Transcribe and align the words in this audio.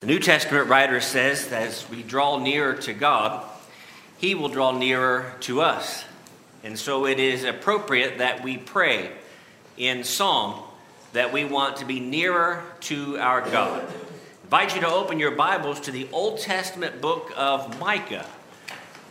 The 0.00 0.06
New 0.06 0.18
Testament 0.18 0.70
writer 0.70 0.98
says 1.02 1.48
that 1.48 1.64
as 1.64 1.86
we 1.90 2.02
draw 2.02 2.38
nearer 2.38 2.72
to 2.72 2.94
God, 2.94 3.46
He 4.16 4.34
will 4.34 4.48
draw 4.48 4.72
nearer 4.72 5.34
to 5.40 5.60
us. 5.60 6.06
And 6.64 6.78
so 6.78 7.04
it 7.04 7.20
is 7.20 7.44
appropriate 7.44 8.16
that 8.16 8.42
we 8.42 8.56
pray 8.56 9.10
in 9.76 10.02
song 10.04 10.66
that 11.12 11.34
we 11.34 11.44
want 11.44 11.76
to 11.76 11.84
be 11.84 12.00
nearer 12.00 12.64
to 12.80 13.18
our 13.18 13.42
God. 13.42 13.82
I 13.82 14.44
invite 14.44 14.74
you 14.74 14.80
to 14.80 14.88
open 14.88 15.18
your 15.18 15.32
Bibles 15.32 15.80
to 15.80 15.90
the 15.90 16.08
Old 16.12 16.40
Testament 16.40 17.02
book 17.02 17.30
of 17.36 17.78
Micah. 17.78 18.24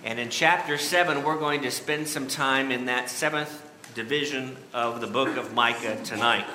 And 0.03 0.17
in 0.17 0.31
chapter 0.31 0.79
7, 0.79 1.23
we're 1.23 1.37
going 1.37 1.61
to 1.61 1.69
spend 1.69 2.07
some 2.07 2.27
time 2.27 2.71
in 2.71 2.85
that 2.85 3.11
seventh 3.11 3.63
division 3.93 4.57
of 4.73 5.01
the 5.01 5.07
book 5.07 5.37
of 5.37 5.53
Micah 5.53 6.03
tonight. 6.03 6.47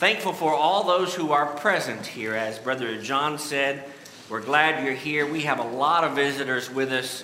Thankful 0.00 0.32
for 0.32 0.54
all 0.54 0.84
those 0.84 1.14
who 1.14 1.32
are 1.32 1.44
present 1.44 2.06
here. 2.06 2.34
As 2.34 2.58
Brother 2.58 2.98
John 3.02 3.38
said, 3.38 3.84
we're 4.30 4.40
glad 4.40 4.82
you're 4.82 4.94
here. 4.94 5.30
We 5.30 5.42
have 5.42 5.58
a 5.58 5.62
lot 5.76 6.04
of 6.04 6.16
visitors 6.16 6.70
with 6.70 6.90
us 6.90 7.22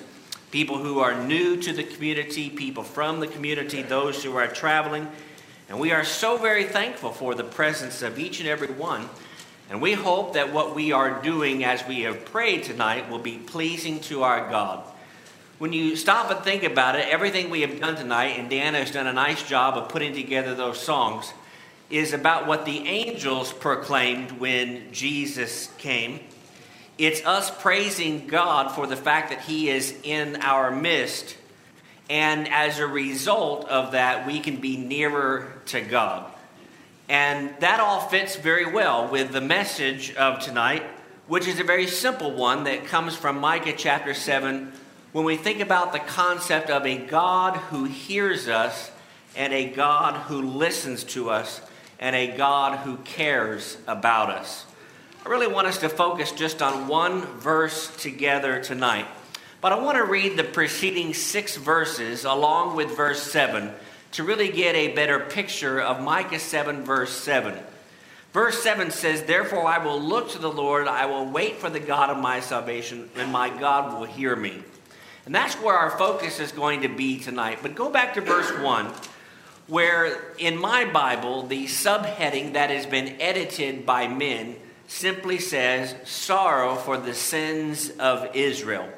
people 0.50 0.76
who 0.76 0.98
are 0.98 1.24
new 1.24 1.56
to 1.62 1.72
the 1.72 1.84
community, 1.84 2.50
people 2.50 2.82
from 2.82 3.20
the 3.20 3.28
community, 3.28 3.80
those 3.80 4.22
who 4.22 4.36
are 4.36 4.46
traveling. 4.46 5.08
And 5.70 5.80
we 5.80 5.90
are 5.92 6.04
so 6.04 6.36
very 6.36 6.64
thankful 6.64 7.12
for 7.12 7.34
the 7.34 7.44
presence 7.44 8.02
of 8.02 8.18
each 8.18 8.40
and 8.40 8.48
every 8.48 8.68
one. 8.68 9.08
And 9.70 9.80
we 9.80 9.94
hope 9.94 10.34
that 10.34 10.52
what 10.52 10.74
we 10.74 10.92
are 10.92 11.22
doing 11.22 11.64
as 11.64 11.82
we 11.88 12.02
have 12.02 12.26
prayed 12.26 12.64
tonight 12.64 13.08
will 13.08 13.18
be 13.18 13.38
pleasing 13.38 14.00
to 14.00 14.22
our 14.22 14.50
God. 14.50 14.84
When 15.58 15.72
you 15.72 15.96
stop 15.96 16.30
and 16.30 16.40
think 16.40 16.62
about 16.62 16.96
it, 16.96 17.08
everything 17.08 17.48
we 17.48 17.62
have 17.62 17.80
done 17.80 17.96
tonight, 17.96 18.38
and 18.38 18.50
Dan 18.50 18.74
has 18.74 18.90
done 18.90 19.06
a 19.06 19.14
nice 19.14 19.42
job 19.48 19.78
of 19.78 19.88
putting 19.88 20.12
together 20.12 20.54
those 20.54 20.78
songs 20.78 21.32
is 21.90 22.12
about 22.12 22.46
what 22.46 22.64
the 22.64 22.86
angels 22.86 23.52
proclaimed 23.52 24.32
when 24.32 24.92
Jesus 24.92 25.70
came. 25.78 26.20
It's 26.98 27.24
us 27.24 27.50
praising 27.50 28.26
God 28.26 28.74
for 28.74 28.86
the 28.86 28.96
fact 28.96 29.30
that 29.30 29.42
He 29.42 29.68
is 29.68 29.94
in 30.02 30.36
our 30.36 30.70
midst. 30.70 31.36
And 32.08 32.48
as 32.48 32.78
a 32.78 32.86
result 32.86 33.68
of 33.68 33.92
that, 33.92 34.26
we 34.26 34.40
can 34.40 34.56
be 34.56 34.76
nearer 34.76 35.52
to 35.66 35.80
God. 35.80 36.32
And 37.08 37.54
that 37.60 37.78
all 37.80 38.00
fits 38.08 38.36
very 38.36 38.72
well 38.72 39.08
with 39.08 39.32
the 39.32 39.40
message 39.40 40.14
of 40.14 40.40
tonight, 40.40 40.82
which 41.28 41.46
is 41.46 41.60
a 41.60 41.64
very 41.64 41.86
simple 41.86 42.32
one 42.32 42.64
that 42.64 42.86
comes 42.86 43.14
from 43.14 43.38
Micah 43.38 43.74
chapter 43.76 44.14
7 44.14 44.72
when 45.12 45.24
we 45.24 45.36
think 45.36 45.60
about 45.60 45.92
the 45.92 45.98
concept 45.98 46.68
of 46.68 46.84
a 46.84 46.96
God 46.96 47.56
who 47.56 47.84
hears 47.84 48.48
us 48.48 48.90
and 49.36 49.52
a 49.52 49.70
God 49.70 50.14
who 50.22 50.42
listens 50.42 51.04
to 51.04 51.30
us 51.30 51.60
and 51.98 52.14
a 52.14 52.36
God 52.36 52.78
who 52.80 52.96
cares 52.98 53.76
about 53.86 54.30
us. 54.30 54.64
I 55.24 55.28
really 55.28 55.48
want 55.48 55.66
us 55.66 55.78
to 55.78 55.88
focus 55.88 56.30
just 56.32 56.62
on 56.62 56.88
one 56.88 57.22
verse 57.22 57.94
together 57.96 58.62
tonight. 58.62 59.06
But 59.60 59.72
I 59.72 59.80
want 59.80 59.96
to 59.96 60.04
read 60.04 60.36
the 60.36 60.44
preceding 60.44 61.14
six 61.14 61.56
verses 61.56 62.24
along 62.24 62.76
with 62.76 62.96
verse 62.96 63.22
7 63.22 63.72
to 64.12 64.22
really 64.22 64.48
get 64.48 64.76
a 64.76 64.94
better 64.94 65.18
picture 65.18 65.80
of 65.80 66.00
Micah 66.00 66.38
7, 66.38 66.84
verse 66.84 67.10
7. 67.10 67.58
Verse 68.32 68.62
7 68.62 68.90
says, 68.90 69.22
Therefore 69.22 69.66
I 69.66 69.78
will 69.78 70.00
look 70.00 70.30
to 70.30 70.38
the 70.38 70.50
Lord, 70.50 70.86
I 70.86 71.06
will 71.06 71.26
wait 71.26 71.56
for 71.56 71.70
the 71.70 71.80
God 71.80 72.10
of 72.10 72.18
my 72.18 72.40
salvation, 72.40 73.08
and 73.16 73.32
my 73.32 73.48
God 73.48 73.98
will 73.98 74.06
hear 74.06 74.36
me. 74.36 74.62
And 75.24 75.34
that's 75.34 75.54
where 75.56 75.74
our 75.74 75.98
focus 75.98 76.38
is 76.38 76.52
going 76.52 76.82
to 76.82 76.88
be 76.88 77.18
tonight. 77.18 77.58
But 77.62 77.74
go 77.74 77.90
back 77.90 78.14
to 78.14 78.20
verse 78.20 78.50
1 78.62 78.92
where 79.66 80.32
in 80.38 80.58
my 80.58 80.84
Bible, 80.84 81.42
the 81.42 81.66
subheading 81.66 82.52
that 82.52 82.70
has 82.70 82.86
been 82.86 83.20
edited 83.20 83.84
by 83.84 84.06
men 84.06 84.56
simply 84.86 85.38
says, 85.38 85.94
Sorrow 86.04 86.76
for 86.76 86.96
the 86.96 87.14
sins 87.14 87.90
of 87.98 88.34
Israel. 88.34 88.88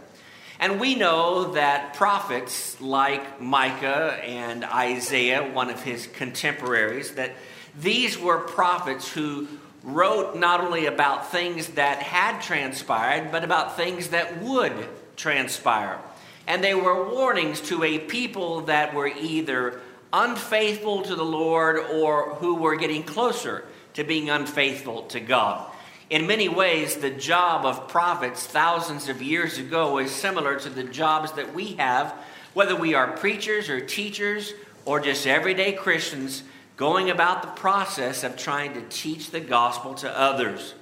And 0.60 0.80
we 0.80 0.96
know 0.96 1.52
that 1.52 1.94
prophets 1.94 2.80
like 2.80 3.40
Micah 3.40 4.18
and 4.24 4.64
Isaiah, 4.64 5.48
one 5.52 5.70
of 5.70 5.82
his 5.82 6.06
contemporaries, 6.08 7.12
that 7.12 7.32
these 7.80 8.18
were 8.18 8.38
prophets 8.38 9.10
who 9.10 9.46
wrote 9.84 10.36
not 10.36 10.60
only 10.60 10.86
about 10.86 11.30
things 11.30 11.68
that 11.68 12.02
had 12.02 12.40
transpired, 12.40 13.30
but 13.30 13.44
about 13.44 13.76
things 13.76 14.08
that 14.08 14.42
would 14.42 14.72
transpire. 15.16 15.98
And 16.46 16.64
they 16.64 16.74
were 16.74 17.08
warnings 17.08 17.60
to 17.62 17.84
a 17.84 17.98
people 17.98 18.62
that 18.62 18.94
were 18.94 19.06
either 19.06 19.80
unfaithful 20.12 21.02
to 21.02 21.14
the 21.14 21.24
Lord 21.24 21.78
or 21.78 22.34
who 22.36 22.54
were 22.56 22.76
getting 22.76 23.02
closer 23.02 23.64
to 23.94 24.04
being 24.04 24.30
unfaithful 24.30 25.02
to 25.04 25.20
God. 25.20 25.70
In 26.10 26.26
many 26.26 26.48
ways, 26.48 26.96
the 26.96 27.10
job 27.10 27.66
of 27.66 27.88
prophets 27.88 28.46
thousands 28.46 29.08
of 29.08 29.20
years 29.20 29.58
ago 29.58 29.98
is 29.98 30.10
similar 30.10 30.58
to 30.60 30.70
the 30.70 30.84
jobs 30.84 31.32
that 31.32 31.54
we 31.54 31.74
have, 31.74 32.14
whether 32.54 32.74
we 32.74 32.94
are 32.94 33.12
preachers 33.12 33.68
or 33.68 33.80
teachers 33.80 34.54
or 34.84 35.00
just 35.00 35.26
everyday 35.26 35.72
Christians 35.72 36.42
going 36.78 37.10
about 37.10 37.42
the 37.42 37.60
process 37.60 38.24
of 38.24 38.36
trying 38.36 38.72
to 38.72 38.82
teach 38.88 39.30
the 39.30 39.40
gospel 39.40 39.94
to 39.94 40.18
others. 40.18 40.74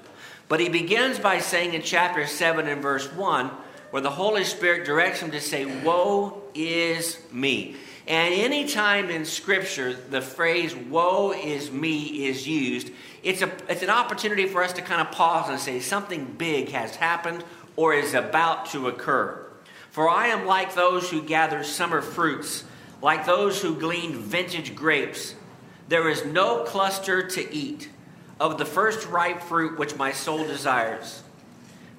But 0.49 0.61
he 0.61 0.69
begins 0.69 1.19
by 1.19 1.41
saying 1.41 1.75
in 1.75 1.83
chapter 1.83 2.27
7 2.27 2.69
and 2.69 2.81
verse 2.81 3.13
1, 3.13 3.51
where 3.91 4.03
the 4.03 4.11
Holy 4.11 4.45
Spirit 4.45 4.85
directs 4.85 5.21
him 5.21 5.33
to 5.33 5.41
say, 5.41 5.65
Woe 5.83 6.43
is 6.55 7.19
me. 7.33 7.77
And 8.07 8.35
anytime 8.35 9.11
in 9.11 9.25
Scripture 9.25 9.93
the 9.93 10.21
phrase 10.21 10.75
woe 10.75 11.33
is 11.33 11.73
me 11.73 12.27
is 12.27 12.47
used, 12.47 12.91
it's, 13.23 13.43
a, 13.43 13.51
it's 13.69 13.83
an 13.83 13.91
opportunity 13.91 14.47
for 14.47 14.63
us 14.63 14.73
to 14.75 14.83
kind 14.83 15.01
of 15.01 15.11
pause 15.13 15.51
and 15.51 15.59
say 15.59 15.81
something 15.81 16.25
big 16.39 16.69
has 16.69 16.95
happened 16.95 17.43
or 17.75 17.95
is 17.95 18.15
about 18.15 18.67
to 18.67 18.87
occur. 18.87 19.45
For 19.91 20.09
I 20.09 20.29
am 20.29 20.47
like 20.47 20.75
those 20.75 21.11
who 21.11 21.23
gather 21.23 21.65
summer 21.65 22.01
fruits, 22.01 22.65
like 23.03 23.27
those 23.27 23.61
who 23.61 23.75
glean 23.75 24.15
vintage 24.15 24.77
grapes. 24.77 25.35
There 25.89 26.09
is 26.09 26.25
no 26.25 26.65
cluster 26.65 27.27
to 27.27 27.55
eat 27.55 27.91
of 28.39 28.59
the 28.59 28.65
first 28.65 29.09
ripe 29.09 29.41
fruit 29.43 29.79
which 29.79 29.97
my 29.97 30.13
soul 30.13 30.47
desires. 30.47 31.23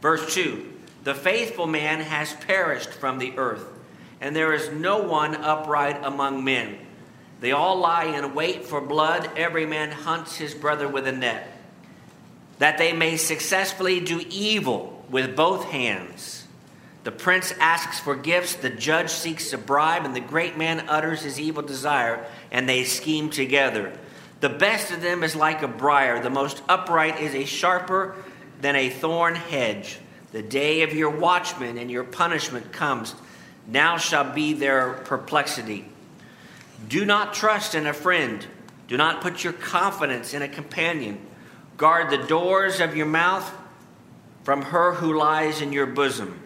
Verse 0.02 0.34
2 0.34 0.74
The 1.04 1.16
faithful 1.16 1.68
man 1.68 2.00
has 2.00 2.34
perished 2.34 2.90
from 2.90 3.18
the 3.18 3.38
earth 3.38 3.66
and 4.22 4.36
there 4.36 4.54
is 4.54 4.72
no 4.72 5.00
one 5.00 5.36
upright 5.36 6.04
among 6.04 6.44
men. 6.44 6.78
They 7.40 7.52
all 7.52 7.78
lie 7.78 8.06
in 8.06 8.34
wait 8.34 8.66
for 8.66 8.82
blood, 8.82 9.30
every 9.38 9.66
man 9.66 9.92
hunts 9.92 10.38
his 10.38 10.54
brother 10.54 10.88
with 10.88 11.08
a 11.08 11.12
net, 11.12 11.52
that 12.60 12.78
they 12.78 12.94
may 12.94 13.18
successfully 13.18 14.00
do 14.00 14.24
evil 14.30 15.06
with 15.10 15.36
both 15.36 15.66
hands. 15.66 16.46
The 17.04 17.12
prince 17.12 17.54
asks 17.60 18.00
for 18.00 18.16
gifts, 18.16 18.56
the 18.56 18.70
judge 18.70 19.10
seeks 19.10 19.54
a 19.54 19.58
bribe, 19.58 20.04
and 20.04 20.16
the 20.16 20.20
great 20.20 20.58
man 20.58 20.90
utters 20.90 21.22
his 21.22 21.40
evil 21.40 21.64
desire, 21.64 22.26
and 22.52 22.68
they 22.68 22.84
scheme 22.84 23.30
together. 23.30 23.94
The 24.40 24.50
best 24.50 24.92
of 24.92 25.02
them 25.02 25.24
is 25.24 25.36
like 25.36 25.62
a 25.62 25.68
briar, 25.68 26.22
the 26.22 26.30
most 26.30 26.62
upright 26.68 27.22
is 27.22 27.34
a 27.34 27.46
sharper 27.46 28.16
than 28.62 28.76
a 28.76 28.90
thorn 28.90 29.36
hedge. 29.36 30.00
The 30.32 30.42
day 30.42 30.82
of 30.82 30.94
your 30.94 31.10
watchman 31.10 31.78
and 31.78 31.90
your 31.90 32.04
punishment 32.04 32.74
comes 32.74 33.16
now 33.68 33.98
shall 33.98 34.34
be 34.34 34.54
their 34.54 34.94
perplexity. 34.94 35.86
Do 36.88 37.06
not 37.06 37.34
trust 37.34 37.76
in 37.76 37.86
a 37.86 37.94
friend. 37.94 38.46
Do 38.88 38.96
not 38.98 39.22
put 39.22 39.44
your 39.44 39.54
confidence 39.54 40.34
in 40.34 40.42
a 40.42 40.48
companion. 40.48 41.20
Guard 41.76 42.10
the 42.10 42.26
doors 42.26 42.80
of 42.80 42.96
your 42.96 43.06
mouth 43.06 43.52
from 44.44 44.62
her 44.62 44.94
who 44.94 45.18
lies 45.18 45.62
in 45.62 45.74
your 45.74 45.86
bosom. 45.86 46.40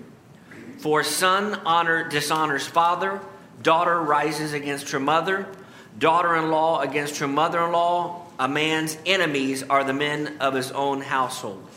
For 0.80 1.04
son 1.04 1.62
honor 1.66 2.10
dishonors 2.10 2.66
father, 2.66 3.22
daughter 3.62 4.02
rises 4.02 4.54
against 4.54 4.90
her 4.90 5.00
mother, 5.00 5.46
daughter-in-law 6.00 6.82
against 6.82 7.20
her 7.20 7.28
mother-in-law. 7.28 8.26
A 8.40 8.48
man's 8.48 8.98
enemies 9.06 9.62
are 9.62 9.84
the 9.84 9.94
men 9.94 10.38
of 10.40 10.56
his 10.56 10.72
own 10.72 11.02
household. 11.02 11.70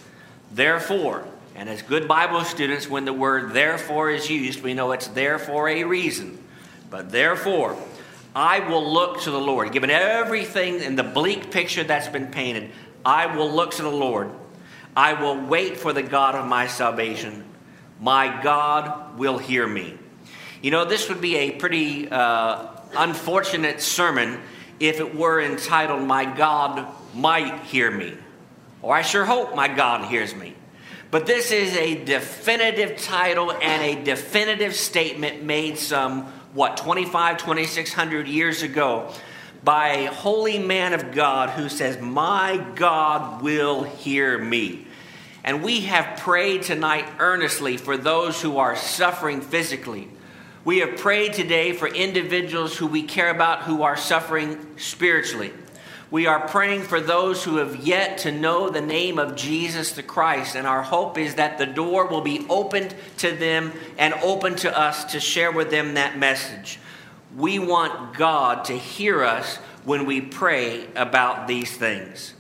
Therefore, 0.50 1.26
and 1.54 1.69
as 1.69 1.82
good 1.82 2.09
Bible 2.09 2.44
students, 2.44 2.88
when 2.88 3.05
the 3.05 3.12
word 3.12 3.52
therefore 3.52 4.11
is 4.11 4.29
used, 4.29 4.62
we 4.62 4.75
know 4.75 4.93
it's 4.93 5.08
there 5.08 5.38
for 5.38 5.69
a 5.69 5.84
reason. 5.84 6.43
But 6.90 7.11
therefore, 7.11 7.76
I 8.34 8.61
will 8.61 8.93
look 8.93 9.20
to 9.23 9.31
the 9.31 9.40
Lord. 9.40 9.73
Given 9.73 9.90
everything 9.90 10.81
in 10.81 10.96
the 10.96 11.05
bleak 11.05 11.52
picture 11.52 11.84
that's 11.84 12.08
been 12.08 12.26
painted, 12.29 12.70
I 13.05 13.37
will 13.37 13.50
look 13.50 13.73
to 13.73 13.82
the 13.82 13.90
Lord. 13.90 14.31
I 14.96 15.14
will 15.14 15.40
wait 15.46 15.76
for 15.76 15.93
the 15.93 16.02
God 16.02 16.34
of 16.34 16.46
my 16.46 16.67
salvation. 16.67 17.44
My 18.00 18.43
God 18.43 19.19
will 19.19 19.38
hear 19.38 19.67
me. 19.67 19.96
You 20.61 20.73
know, 20.73 20.84
this 20.84 21.08
would 21.08 21.20
be 21.20 21.37
a 21.37 21.50
pretty 21.52 22.08
uh, 22.08 22.67
unfortunate 22.96 23.81
sermon 23.81 24.40
if 24.81 24.99
it 24.99 25.14
were 25.14 25.40
entitled, 25.40 26.02
My 26.02 26.25
God 26.25 26.88
Might 27.14 27.62
Hear 27.64 27.90
Me. 27.90 28.14
Or 28.82 28.94
I 28.94 29.02
sure 29.02 29.25
hope 29.25 29.55
my 29.55 29.69
God 29.69 30.11
hears 30.11 30.34
me. 30.34 30.55
But 31.14 31.26
this 31.26 31.52
is 31.52 31.76
a 31.76 31.94
definitive 32.02 33.00
title 33.00 33.52
and 33.52 33.82
a 33.84 34.02
definitive 34.02 34.75
statement 34.75 35.44
made 35.44 35.78
some, 35.78 36.25
what, 36.55 36.76
25, 36.76 37.37
2600 37.37 38.26
years 38.26 38.64
ago 38.64 39.12
by 39.62 39.90
a 39.90 40.12
holy 40.12 40.58
man 40.58 40.93
of 40.93 41.12
God 41.12 41.50
who 41.50 41.69
says, 41.69 42.00
My 42.00 42.56
God 42.75 43.43
will 43.43 43.84
hear 43.84 44.37
me. 44.37 44.88
And 45.44 45.62
we 45.62 45.82
have 45.82 46.19
prayed 46.19 46.62
tonight 46.62 47.06
earnestly 47.20 47.76
for 47.76 47.96
those 47.96 48.43
who 48.43 48.58
are 48.58 48.75
suffering 48.75 49.40
physically. 49.40 50.08
We 50.64 50.81
have 50.81 50.96
prayed 50.96 51.34
today 51.34 51.75
for 51.75 51.87
individuals 51.87 52.76
who 52.76 52.88
we 52.88 53.05
care 53.05 53.31
about 53.31 53.62
who 53.62 53.84
are 53.84 53.96
suffering 53.96 54.67
spiritually. 54.78 55.52
We 56.14 56.28
are 56.28 56.46
praying 56.46 56.82
for 56.82 57.00
those 57.00 57.43
who 57.43 57.56
have 57.56 57.75
yet 57.75 58.19
to 58.19 58.31
know 58.31 58.70
the 58.70 58.81
name 58.81 59.19
of 59.19 59.34
Jesus 59.34 59.90
the 59.90 60.05
Christ, 60.05 60.55
and 60.55 60.64
our 60.64 60.81
hope 60.81 61.19
is 61.19 61.34
that 61.34 61.58
the 61.58 61.66
door 61.66 62.06
will 62.06 62.20
be 62.20 62.46
opened 62.49 62.94
to 63.16 63.32
them 63.32 63.72
and 63.99 64.14
open 64.22 64.55
to 64.58 64.78
us 64.78 65.06
to 65.06 65.19
share 65.19 65.50
with 65.50 65.72
them 65.72 65.94
that 65.94 66.16
message. 66.16 66.78
We 67.37 67.58
want 67.58 68.16
God 68.16 68.66
to 68.66 68.78
hear 68.78 69.25
us 69.25 69.56
when 69.82 70.06
we 70.06 70.20
pray 70.20 70.87
about 70.94 71.49
these 71.49 71.76
things. 71.76 72.34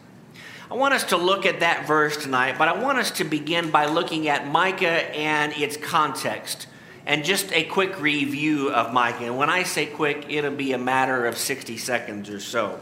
I 0.70 0.74
want 0.74 0.94
us 0.94 1.02
to 1.06 1.16
look 1.16 1.44
at 1.44 1.58
that 1.58 1.84
verse 1.84 2.16
tonight, 2.16 2.54
but 2.56 2.68
I 2.68 2.80
want 2.80 2.98
us 2.98 3.10
to 3.10 3.24
begin 3.24 3.72
by 3.72 3.86
looking 3.86 4.28
at 4.28 4.46
Micah 4.46 5.12
and 5.16 5.52
its 5.52 5.76
context. 5.76 6.68
And 7.06 7.24
just 7.24 7.52
a 7.52 7.64
quick 7.64 8.00
review 8.00 8.70
of 8.70 8.92
Micah. 8.92 9.24
And 9.24 9.36
when 9.36 9.50
I 9.50 9.64
say 9.64 9.86
quick, 9.86 10.26
it'll 10.28 10.52
be 10.52 10.74
a 10.74 10.78
matter 10.78 11.26
of 11.26 11.36
60 11.36 11.76
seconds 11.76 12.30
or 12.30 12.38
so. 12.38 12.78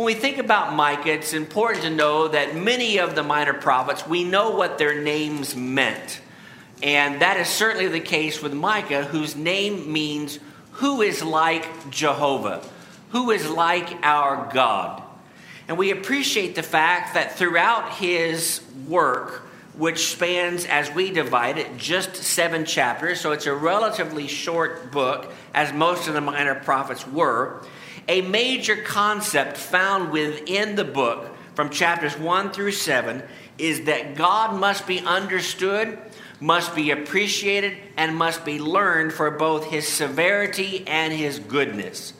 When 0.00 0.06
we 0.06 0.14
think 0.14 0.38
about 0.38 0.72
Micah, 0.72 1.12
it's 1.12 1.34
important 1.34 1.84
to 1.84 1.90
know 1.90 2.28
that 2.28 2.56
many 2.56 2.98
of 3.00 3.14
the 3.14 3.22
minor 3.22 3.52
prophets, 3.52 4.06
we 4.06 4.24
know 4.24 4.48
what 4.48 4.78
their 4.78 5.02
names 5.02 5.54
meant. 5.54 6.22
And 6.82 7.20
that 7.20 7.36
is 7.36 7.48
certainly 7.48 7.86
the 7.86 8.00
case 8.00 8.40
with 8.40 8.54
Micah, 8.54 9.04
whose 9.04 9.36
name 9.36 9.92
means 9.92 10.38
who 10.72 11.02
is 11.02 11.22
like 11.22 11.90
Jehovah, 11.90 12.62
who 13.10 13.30
is 13.30 13.46
like 13.50 13.90
our 14.02 14.50
God. 14.54 15.02
And 15.68 15.76
we 15.76 15.90
appreciate 15.90 16.54
the 16.54 16.62
fact 16.62 17.12
that 17.12 17.36
throughout 17.36 17.92
his 17.92 18.62
work, 18.88 19.42
which 19.76 20.06
spans, 20.06 20.64
as 20.64 20.90
we 20.90 21.10
divide 21.10 21.58
it, 21.58 21.76
just 21.76 22.16
seven 22.16 22.64
chapters, 22.64 23.20
so 23.20 23.32
it's 23.32 23.44
a 23.44 23.54
relatively 23.54 24.28
short 24.28 24.92
book, 24.92 25.30
as 25.52 25.74
most 25.74 26.08
of 26.08 26.14
the 26.14 26.22
minor 26.22 26.54
prophets 26.54 27.06
were 27.06 27.60
a 28.10 28.22
major 28.22 28.74
concept 28.74 29.56
found 29.56 30.10
within 30.10 30.74
the 30.74 30.84
book 30.84 31.30
from 31.54 31.70
chapters 31.70 32.18
1 32.18 32.50
through 32.50 32.72
7 32.72 33.22
is 33.56 33.82
that 33.84 34.16
God 34.16 34.58
must 34.58 34.84
be 34.84 34.98
understood, 34.98 35.96
must 36.40 36.74
be 36.74 36.90
appreciated, 36.90 37.76
and 37.96 38.16
must 38.16 38.44
be 38.44 38.58
learned 38.58 39.12
for 39.12 39.30
both 39.30 39.66
his 39.66 39.86
severity 39.86 40.82
and 40.88 41.12
his 41.12 41.38
goodness. 41.38 42.12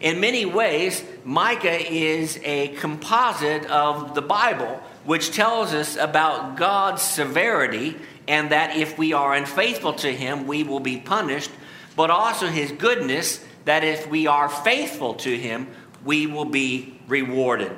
In 0.00 0.20
many 0.20 0.44
ways, 0.44 1.02
Micah 1.24 1.92
is 1.92 2.38
a 2.44 2.68
composite 2.76 3.66
of 3.66 4.14
the 4.14 4.22
Bible, 4.22 4.80
which 5.02 5.32
tells 5.32 5.74
us 5.74 5.96
about 5.96 6.56
God's 6.56 7.02
severity 7.02 7.96
and 8.28 8.52
that 8.52 8.76
if 8.76 8.96
we 8.96 9.12
are 9.12 9.34
unfaithful 9.34 9.94
to 9.94 10.12
him, 10.12 10.46
we 10.46 10.62
will 10.62 10.78
be 10.78 10.98
punished, 10.98 11.50
but 11.96 12.08
also 12.08 12.46
his 12.46 12.70
goodness 12.70 13.44
that 13.64 13.84
if 13.84 14.08
we 14.08 14.26
are 14.26 14.48
faithful 14.48 15.14
to 15.14 15.36
him, 15.36 15.68
we 16.04 16.26
will 16.26 16.44
be 16.44 17.00
rewarded. 17.08 17.72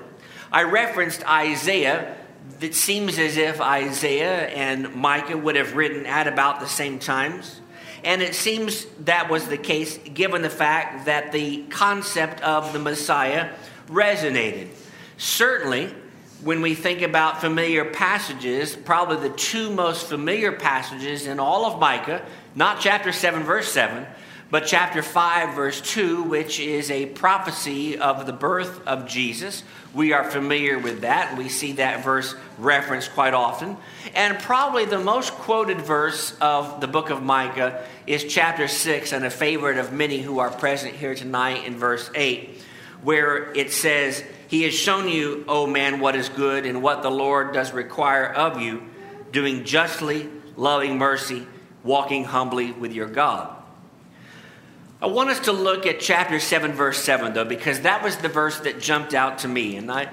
I 0.52 0.64
referenced 0.64 1.26
Isaiah. 1.28 2.16
It 2.60 2.74
seems 2.74 3.18
as 3.18 3.36
if 3.36 3.60
Isaiah 3.60 4.48
and 4.48 4.94
Micah 4.94 5.36
would 5.36 5.56
have 5.56 5.76
written 5.76 6.06
at 6.06 6.26
about 6.26 6.60
the 6.60 6.66
same 6.66 6.98
times. 6.98 7.60
And 8.04 8.22
it 8.22 8.34
seems 8.34 8.86
that 9.00 9.30
was 9.30 9.48
the 9.48 9.58
case 9.58 9.98
given 9.98 10.42
the 10.42 10.50
fact 10.50 11.06
that 11.06 11.32
the 11.32 11.64
concept 11.64 12.40
of 12.40 12.72
the 12.72 12.78
Messiah 12.78 13.50
resonated. 13.88 14.68
Certainly, 15.18 15.94
when 16.42 16.60
we 16.62 16.74
think 16.74 17.02
about 17.02 17.40
familiar 17.40 17.84
passages, 17.84 18.76
probably 18.76 19.28
the 19.28 19.34
two 19.34 19.70
most 19.70 20.06
familiar 20.06 20.52
passages 20.52 21.26
in 21.26 21.40
all 21.40 21.64
of 21.64 21.80
Micah, 21.80 22.24
not 22.54 22.80
chapter 22.80 23.10
7, 23.10 23.42
verse 23.42 23.72
7, 23.72 24.06
but 24.48 24.64
chapter 24.66 25.02
5, 25.02 25.56
verse 25.56 25.81
2, 25.81 26.22
which 26.22 26.60
is 26.60 26.88
a 26.93 27.06
prophecy 27.06 27.98
of 27.98 28.26
the 28.26 28.32
birth 28.32 28.87
of 28.87 29.08
Jesus. 29.08 29.64
We 29.93 30.12
are 30.12 30.31
familiar 30.31 30.78
with 30.78 31.00
that. 31.00 31.37
We 31.37 31.48
see 31.48 31.72
that 31.72 32.04
verse 32.04 32.37
referenced 32.56 33.12
quite 33.12 33.34
often. 33.34 33.76
And 34.14 34.38
probably 34.38 34.84
the 34.84 35.00
most 35.00 35.32
quoted 35.32 35.81
verse 35.81 36.37
of 36.40 36.81
the 36.81 36.87
book 36.87 37.10
of 37.10 37.25
Micah 37.25 37.84
is 38.06 38.22
chapter 38.22 38.69
6, 38.69 39.12
and 39.12 39.25
a 39.25 39.31
favorite 39.31 39.78
of 39.78 39.93
many 39.93 40.19
who 40.19 40.38
are 40.38 40.50
present 40.50 40.94
here 40.94 41.16
tonight 41.16 41.64
in 41.64 41.76
verse 41.76 42.08
8, 42.14 42.62
where 43.02 43.52
it 43.52 43.72
says, 43.72 44.22
He 44.46 44.62
has 44.62 44.75
shown 44.75 45.08
you, 45.08 45.44
O 45.48 45.66
man, 45.66 45.98
what 45.98 46.14
is 46.14 46.28
good 46.28 46.66
and 46.66 46.84
what 46.84 47.02
the 47.02 47.10
Lord 47.10 47.52
does 47.52 47.72
require 47.72 48.26
of 48.32 48.60
you, 48.60 48.84
doing 49.32 49.64
justly, 49.64 50.28
loving 50.56 50.98
mercy, 50.98 51.48
walking 51.82 52.22
humbly 52.22 52.70
with 52.70 52.93
your 52.93 53.08
God. 53.08 53.56
I 55.00 55.08
want 55.08 55.28
us 55.28 55.40
to 55.40 55.52
look 55.52 55.84
at 55.84 56.00
chapter 56.00 56.40
7, 56.40 56.72
verse 56.72 57.02
7, 57.02 57.34
though, 57.34 57.44
because 57.44 57.81
that 57.81 58.02
was 58.02 58.16
the 58.16 58.31
verse 58.31 58.60
that 58.60 58.81
jumped 58.81 59.12
out 59.12 59.40
to 59.40 59.48
me. 59.48 59.76
And 59.76 59.93
I 59.93 60.04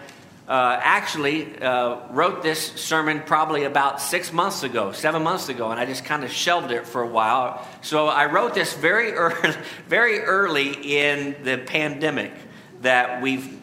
uh, 0.46 0.78
actually 0.82 1.58
uh, 1.62 2.00
wrote 2.10 2.44
this 2.44 2.74
sermon 2.74 3.22
probably 3.26 3.64
about 3.64 4.02
six 4.02 4.34
months 4.34 4.64
ago, 4.64 4.92
seven 4.92 5.24
months 5.24 5.48
ago, 5.48 5.72
and 5.72 5.80
I 5.80 5.86
just 5.86 6.04
kind 6.04 6.26
of 6.26 6.32
shelved 6.34 6.72
it 6.72 6.86
for 6.86 7.02
a 7.02 7.08
while. 7.08 7.66
So 7.82 8.08
I 8.08 8.26
wrote 8.26 8.54
this 8.54 8.74
very 8.74 9.12
early, 9.14 9.56
very 9.88 10.20
early 10.20 10.74
in 10.74 11.42
the 11.44 11.60
pandemic 11.60 12.34
that 12.82 13.22
we've 13.22 13.58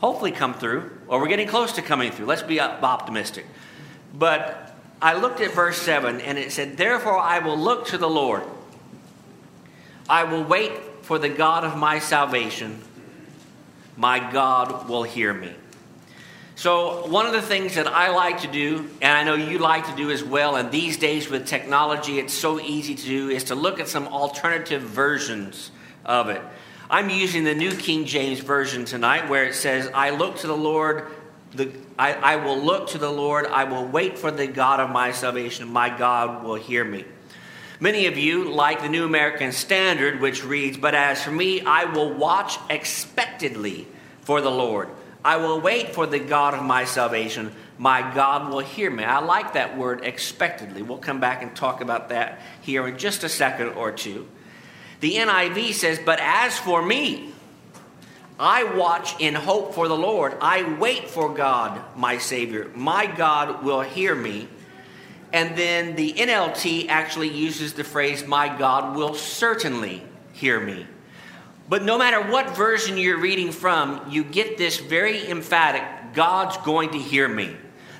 hopefully 0.00 0.32
come 0.32 0.54
through, 0.54 0.90
or 1.06 1.20
we're 1.20 1.28
getting 1.28 1.46
close 1.46 1.74
to 1.74 1.82
coming 1.82 2.10
through. 2.10 2.26
Let's 2.26 2.42
be 2.42 2.60
optimistic. 2.60 3.46
But 4.12 4.74
I 5.00 5.14
looked 5.14 5.40
at 5.42 5.52
verse 5.52 5.80
7, 5.80 6.20
and 6.20 6.38
it 6.38 6.50
said, 6.50 6.76
Therefore 6.76 7.20
I 7.20 7.38
will 7.38 7.56
look 7.56 7.86
to 7.88 7.98
the 7.98 8.10
Lord 8.10 8.42
I 10.10 10.24
will 10.24 10.42
wait 10.42 10.72
for 11.02 11.20
the 11.20 11.28
God 11.28 11.62
of 11.62 11.76
my 11.76 12.00
salvation. 12.00 12.80
My 13.96 14.18
God 14.32 14.88
will 14.88 15.04
hear 15.04 15.32
me. 15.32 15.54
So, 16.56 17.06
one 17.06 17.26
of 17.26 17.32
the 17.32 17.40
things 17.40 17.76
that 17.76 17.86
I 17.86 18.10
like 18.10 18.40
to 18.40 18.48
do, 18.48 18.90
and 19.00 19.16
I 19.16 19.22
know 19.24 19.34
you 19.34 19.58
like 19.58 19.86
to 19.86 19.96
do 19.96 20.10
as 20.10 20.22
well, 20.22 20.56
and 20.56 20.70
these 20.70 20.98
days 20.98 21.30
with 21.30 21.46
technology, 21.46 22.18
it's 22.18 22.34
so 22.34 22.60
easy 22.60 22.94
to 22.94 23.02
do, 23.02 23.30
is 23.30 23.44
to 23.44 23.54
look 23.54 23.78
at 23.78 23.88
some 23.88 24.08
alternative 24.08 24.82
versions 24.82 25.70
of 26.04 26.28
it. 26.28 26.42
I'm 26.90 27.08
using 27.08 27.44
the 27.44 27.54
New 27.54 27.74
King 27.74 28.04
James 28.04 28.40
Version 28.40 28.84
tonight 28.84 29.30
where 29.30 29.44
it 29.44 29.54
says, 29.54 29.88
I 29.94 30.10
look 30.10 30.38
to 30.38 30.48
the 30.48 30.56
Lord, 30.56 31.06
the, 31.54 31.72
I, 31.96 32.14
I 32.14 32.36
will 32.36 32.58
look 32.58 32.88
to 32.88 32.98
the 32.98 33.10
Lord, 33.10 33.46
I 33.46 33.64
will 33.64 33.86
wait 33.86 34.18
for 34.18 34.32
the 34.32 34.48
God 34.48 34.80
of 34.80 34.90
my 34.90 35.12
salvation, 35.12 35.72
my 35.72 35.88
God 35.88 36.42
will 36.44 36.56
hear 36.56 36.84
me. 36.84 37.04
Many 37.82 38.06
of 38.06 38.18
you 38.18 38.52
like 38.52 38.82
the 38.82 38.90
New 38.90 39.06
American 39.06 39.52
Standard, 39.52 40.20
which 40.20 40.44
reads, 40.44 40.76
But 40.76 40.94
as 40.94 41.24
for 41.24 41.30
me, 41.30 41.62
I 41.62 41.86
will 41.86 42.12
watch 42.12 42.58
expectedly 42.68 43.86
for 44.20 44.42
the 44.42 44.50
Lord. 44.50 44.90
I 45.24 45.38
will 45.38 45.60
wait 45.60 45.94
for 45.94 46.06
the 46.06 46.18
God 46.18 46.52
of 46.52 46.62
my 46.62 46.84
salvation. 46.84 47.52
My 47.78 48.02
God 48.14 48.50
will 48.50 48.60
hear 48.60 48.90
me. 48.90 49.04
I 49.04 49.20
like 49.20 49.54
that 49.54 49.78
word 49.78 50.04
expectedly. 50.04 50.82
We'll 50.82 50.98
come 50.98 51.20
back 51.20 51.42
and 51.42 51.56
talk 51.56 51.80
about 51.80 52.10
that 52.10 52.40
here 52.60 52.86
in 52.86 52.98
just 52.98 53.24
a 53.24 53.28
second 53.30 53.70
or 53.70 53.92
two. 53.92 54.28
The 55.00 55.14
NIV 55.14 55.72
says, 55.72 55.98
But 56.04 56.20
as 56.20 56.58
for 56.58 56.82
me, 56.82 57.32
I 58.38 58.64
watch 58.64 59.18
in 59.20 59.34
hope 59.34 59.74
for 59.74 59.88
the 59.88 59.96
Lord. 59.96 60.36
I 60.42 60.76
wait 60.78 61.08
for 61.08 61.32
God, 61.32 61.80
my 61.96 62.18
Savior. 62.18 62.70
My 62.74 63.06
God 63.06 63.64
will 63.64 63.80
hear 63.80 64.14
me. 64.14 64.48
And 65.32 65.56
then 65.56 65.94
the 65.94 66.12
NLT 66.12 66.88
actually 66.88 67.28
uses 67.28 67.72
the 67.74 67.84
phrase, 67.84 68.26
My 68.26 68.56
God 68.56 68.96
will 68.96 69.14
certainly 69.14 70.02
hear 70.32 70.58
me. 70.58 70.86
But 71.68 71.84
no 71.84 71.98
matter 71.98 72.20
what 72.20 72.56
version 72.56 72.98
you're 72.98 73.20
reading 73.20 73.52
from, 73.52 74.10
you 74.10 74.24
get 74.24 74.58
this 74.58 74.78
very 74.80 75.28
emphatic 75.28 75.84
God's 76.14 76.56
going 76.58 76.90
to 76.90 76.98
hear 76.98 77.28
me. 77.28 77.56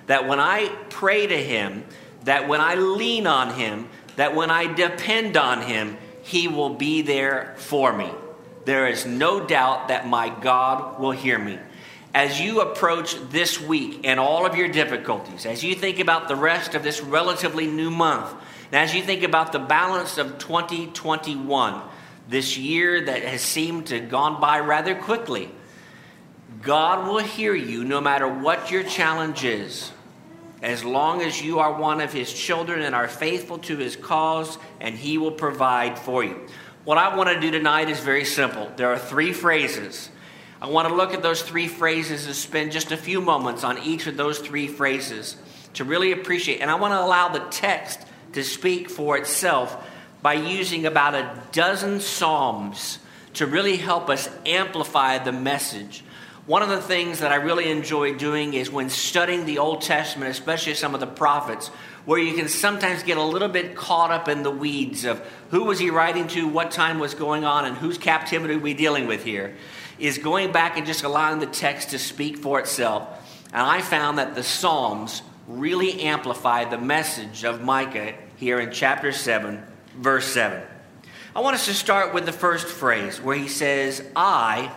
That 0.07 0.27
when 0.27 0.41
I 0.41 0.69
pray 0.89 1.29
to 1.29 1.37
Him, 1.37 1.85
that 2.25 2.49
when 2.49 2.61
I 2.61 2.75
lean 2.75 3.29
on 3.29 3.55
Him, 3.55 3.89
that 4.17 4.35
when 4.35 4.51
I 4.51 4.73
depend 4.73 5.37
on 5.37 5.63
Him, 5.63 5.97
He 6.23 6.49
will 6.49 6.75
be 6.75 7.03
there 7.03 7.55
for 7.59 7.93
me. 7.93 8.11
There 8.65 8.89
is 8.89 9.07
no 9.07 9.47
doubt 9.47 9.89
that 9.89 10.09
my 10.09 10.29
God 10.29 10.99
will 10.99 11.13
hear 11.13 11.39
me 11.39 11.59
as 12.15 12.41
you 12.41 12.61
approach 12.61 13.15
this 13.31 13.61
week 13.61 14.01
and 14.05 14.19
all 14.19 14.45
of 14.45 14.57
your 14.57 14.69
difficulties, 14.69 15.47
as 15.47 15.63
you 15.63 15.75
think 15.75 16.01
about 16.01 16.29
the 16.29 16.37
rest 16.37 16.75
of 16.75 16.83
this 16.83 17.01
relatively 17.01 17.67
new 17.67 17.91
month, 17.91 18.33
and 18.73 18.77
as 18.77 18.95
you 18.95 19.03
think 19.03 19.23
about 19.23 19.53
the 19.53 19.59
balance 19.59 20.19
of 20.19 20.39
2021, 20.39 21.83
this 22.29 22.57
year 22.57 23.05
that 23.05 23.23
has 23.23 23.41
seemed 23.41 23.87
to 23.87 24.01
have 24.01 24.11
gone 24.11 24.41
by 24.41 24.61
rather 24.61 24.95
quickly, 24.95 25.51
God 26.63 27.09
will 27.09 27.19
hear 27.19 27.55
you 27.55 27.85
no 27.85 28.01
matter 28.01 28.29
what 28.29 28.71
your 28.71 28.83
challenge 28.83 29.45
is, 29.45 29.93
as 30.63 30.85
long 30.85 31.23
as 31.23 31.41
you 31.41 31.61
are 31.61 31.73
one 31.73 32.01
of 32.01 32.13
His 32.13 32.33
children 32.33 32.83
and 32.83 32.95
are 32.95 33.09
faithful 33.09 33.59
to 33.59 33.77
His 33.77 33.97
cause, 33.97 34.59
and 34.81 34.95
He 34.95 35.17
will 35.17 35.33
provide 35.33 35.99
for 35.99 36.23
you. 36.25 36.47
What 36.85 36.99
I 36.99 37.17
want 37.17 37.29
to 37.31 37.41
do 37.41 37.51
tonight 37.51 37.89
is 37.89 38.01
very 38.01 38.25
simple. 38.25 38.71
There 38.77 38.93
are 38.93 38.99
three 38.99 39.33
phrases 39.33 40.11
I 40.61 40.67
want 40.69 40.89
to 40.89 40.95
look 40.95 41.15
at 41.15 41.23
those 41.23 41.43
three 41.43 41.69
phrases 41.69 42.27
and 42.27 42.35
spend 42.35 42.73
just 42.73 42.93
a 42.93 42.97
few 42.97 43.21
moments 43.21 43.65
on 43.65 43.79
each 43.79 44.07
of 44.07 44.17
those 44.17 44.39
three 44.39 44.69
phrases. 44.69 45.37
to 45.75 45.85
really 45.85 46.13
appreciate. 46.13 46.61
And 46.61 46.71
I 46.71 46.75
want 46.75 46.93
to 46.93 47.01
allow 47.01 47.29
the 47.29 47.41
text 47.51 48.01
to 48.33 48.45
speak 48.45 48.91
for 48.91 49.17
itself 49.17 49.89
by 50.23 50.35
using 50.35 50.87
about 50.87 51.15
a 51.15 51.43
dozen 51.53 52.01
Psalms 52.01 52.99
to 53.35 53.47
really 53.47 53.77
help 53.77 54.11
us 54.11 54.29
amplify 54.45 55.19
the 55.19 55.33
message. 55.33 56.05
One 56.47 56.63
of 56.63 56.69
the 56.69 56.81
things 56.81 57.21
that 57.21 57.31
I 57.31 57.37
really 57.37 57.71
enjoy 57.71 58.15
doing 58.15 58.55
is 58.55 58.71
when 58.71 58.91
studying 58.91 59.47
the 59.47 59.59
Old 59.59 59.83
Testament, 59.83 60.31
especially 60.31 60.75
some 60.75 60.95
of 60.95 61.01
the 61.01 61.07
prophets, 61.07 61.69
where 62.07 62.19
you 62.19 62.35
can 62.35 62.49
sometimes 62.49 63.03
get 63.05 63.19
a 63.19 63.23
little 63.23 63.49
bit 63.49 63.77
caught 63.77 64.11
up 64.11 64.27
in 64.27 64.43
the 64.43 64.51
weeds 64.51 65.05
of 65.05 65.25
who 65.51 65.65
was 65.65 65.79
he 65.79 65.91
writing 65.91 66.27
to, 66.29 66.49
what 66.49 66.71
time 66.71 66.99
was 66.99 67.15
going 67.15 67.45
on, 67.45 67.67
and 67.67 67.77
whose 67.77 67.99
captivity 67.99 68.55
are 68.55 68.59
we 68.59 68.75
dealing 68.75 69.07
with 69.07 69.23
here, 69.23 69.57
is 70.01 70.19
going 70.19 70.51
back 70.51 70.77
and 70.77 70.87
just 70.87 71.05
allowing 71.05 71.39
the 71.39 71.47
text 71.47 71.91
to 71.91 71.99
speak 71.99 72.39
for 72.39 72.59
itself. 72.59 73.07
And 73.53 73.63
I 73.63 73.81
found 73.81 74.19
that 74.19 74.35
the 74.35 74.43
Psalms 74.43 75.23
really 75.47 76.03
amplify 76.03 76.65
the 76.65 76.79
message 76.79 77.45
of 77.45 77.63
Micah 77.63 78.15
here 78.37 78.59
in 78.61 78.73
chapter 78.73 79.13
7, 79.13 79.63
verse 79.97 80.27
7. 80.27 80.63
I 81.35 81.41
want 81.41 81.55
us 81.55 81.67
to 81.67 81.75
start 81.75 82.15
with 82.15 82.27
the 82.27 82.33
first 82.33 82.67
phrase 82.67 83.21
where 83.21 83.37
he 83.37 83.49
says, 83.49 84.05
I 84.17 84.73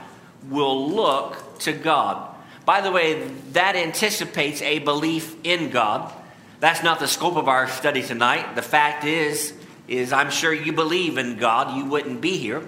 will 0.50 0.89
look 0.89 1.60
to 1.60 1.72
God. 1.72 2.30
By 2.65 2.82
the 2.82 2.92
way, 2.92 3.27
that 3.51 3.75
anticipates 3.75 4.62
a 4.62 4.80
belief 4.80 5.36
in 5.44 5.70
God. 5.70 6.13
That's 6.60 6.84
not 6.84 7.00
the 7.00 7.08
scope 7.08 7.36
of 7.36 7.48
our 7.48 7.68
study 7.68 8.01
tonight. 8.01 8.56
The 8.56 8.62
fact 8.62 9.03
is, 9.03 9.53
is 9.88 10.13
I'm 10.13 10.32
sure 10.32 10.53
you 10.53 10.74
believe 10.74 11.18
in 11.18 11.38
God, 11.38 11.77
you 11.77 11.86
wouldn't 11.86 12.22
be 12.22 12.38
here. 12.38 12.63